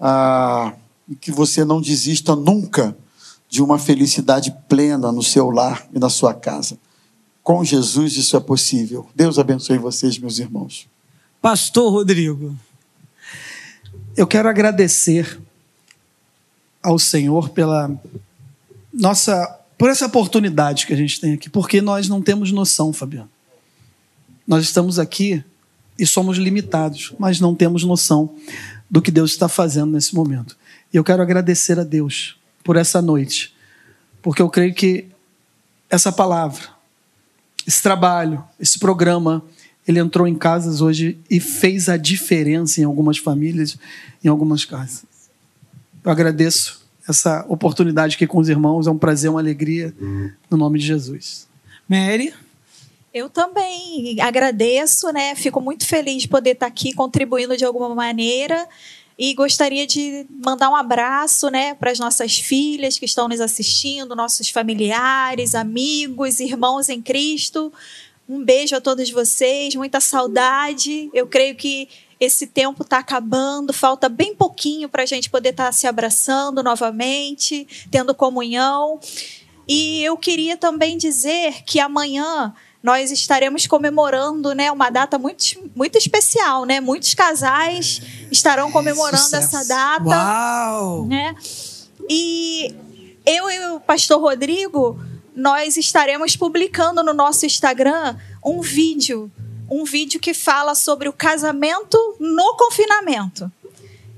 [0.00, 0.72] ah,
[1.06, 2.96] e que você não desista nunca
[3.54, 6.76] de uma felicidade plena no seu lar e na sua casa.
[7.40, 9.08] Com Jesus isso é possível.
[9.14, 10.88] Deus abençoe vocês, meus irmãos.
[11.40, 12.58] Pastor Rodrigo.
[14.16, 15.40] Eu quero agradecer
[16.82, 17.96] ao Senhor pela
[18.92, 23.30] nossa por essa oportunidade que a gente tem aqui, porque nós não temos noção, Fabiano.
[24.44, 25.44] Nós estamos aqui
[25.96, 28.34] e somos limitados, mas não temos noção
[28.90, 30.58] do que Deus está fazendo nesse momento.
[30.92, 33.54] E eu quero agradecer a Deus por essa noite,
[34.22, 35.06] porque eu creio que
[35.90, 36.70] essa palavra,
[37.66, 39.44] esse trabalho, esse programa,
[39.86, 43.78] ele entrou em casas hoje e fez a diferença em algumas famílias,
[44.24, 45.04] em algumas casas.
[46.02, 49.94] Eu agradeço essa oportunidade aqui com os irmãos, é um prazer, uma alegria,
[50.50, 51.46] no nome de Jesus.
[51.86, 52.32] Mary?
[53.12, 55.34] Eu também agradeço, né?
[55.34, 58.66] Fico muito feliz de poder estar aqui contribuindo de alguma maneira.
[59.18, 64.16] E gostaria de mandar um abraço né, para as nossas filhas que estão nos assistindo,
[64.16, 67.72] nossos familiares, amigos, irmãos em Cristo.
[68.28, 71.10] Um beijo a todos vocês, muita saudade.
[71.14, 71.88] Eu creio que
[72.18, 76.62] esse tempo está acabando, falta bem pouquinho para a gente poder estar tá se abraçando
[76.62, 78.98] novamente, tendo comunhão.
[79.68, 82.52] E eu queria também dizer que amanhã
[82.84, 85.42] nós estaremos comemorando né, uma data muito,
[85.74, 86.66] muito especial.
[86.66, 86.80] Né?
[86.82, 90.04] Muitos casais estarão comemorando essa data.
[90.04, 91.06] Uau!
[91.06, 91.34] Né?
[92.10, 92.74] E
[93.24, 95.00] eu e o pastor Rodrigo,
[95.34, 99.32] nós estaremos publicando no nosso Instagram um vídeo.
[99.70, 103.50] Um vídeo que fala sobre o casamento no confinamento.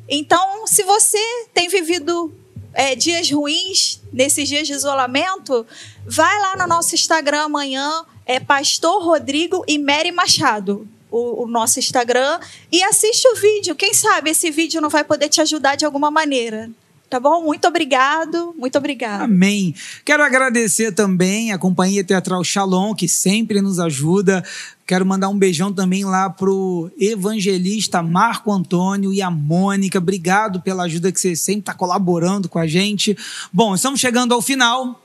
[0.08, 2.34] Então, se você tem vivido
[2.74, 5.64] é, dias ruins nesses dias de isolamento,
[6.04, 10.86] vai lá no nosso Instagram amanhã é Pastor Rodrigo e Mary Machado.
[11.08, 12.40] O, o, nosso Instagram
[12.70, 13.76] e assiste o vídeo.
[13.76, 16.68] Quem sabe esse vídeo não vai poder te ajudar de alguma maneira.
[17.08, 17.44] Tá bom?
[17.44, 19.22] Muito obrigado, muito obrigado.
[19.22, 19.72] Amém.
[20.04, 24.44] Quero agradecer também a Companhia Teatral Shalom, que sempre nos ajuda.
[24.84, 29.98] Quero mandar um beijão também lá pro evangelista Marco Antônio e a Mônica.
[29.98, 33.16] Obrigado pela ajuda que você sempre está colaborando com a gente.
[33.52, 35.00] Bom, estamos chegando ao final.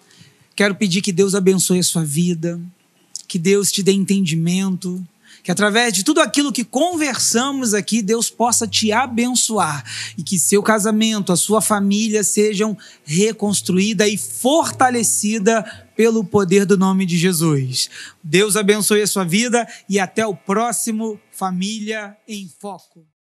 [0.56, 2.60] Quero pedir que Deus abençoe a sua vida,
[3.32, 5.02] que Deus te dê entendimento,
[5.42, 9.86] que através de tudo aquilo que conversamos aqui, Deus possa te abençoar
[10.18, 15.64] e que seu casamento, a sua família sejam reconstruída e fortalecida
[15.96, 17.90] pelo poder do nome de Jesus.
[18.22, 23.12] Deus abençoe a sua vida e até o próximo Família em Foco.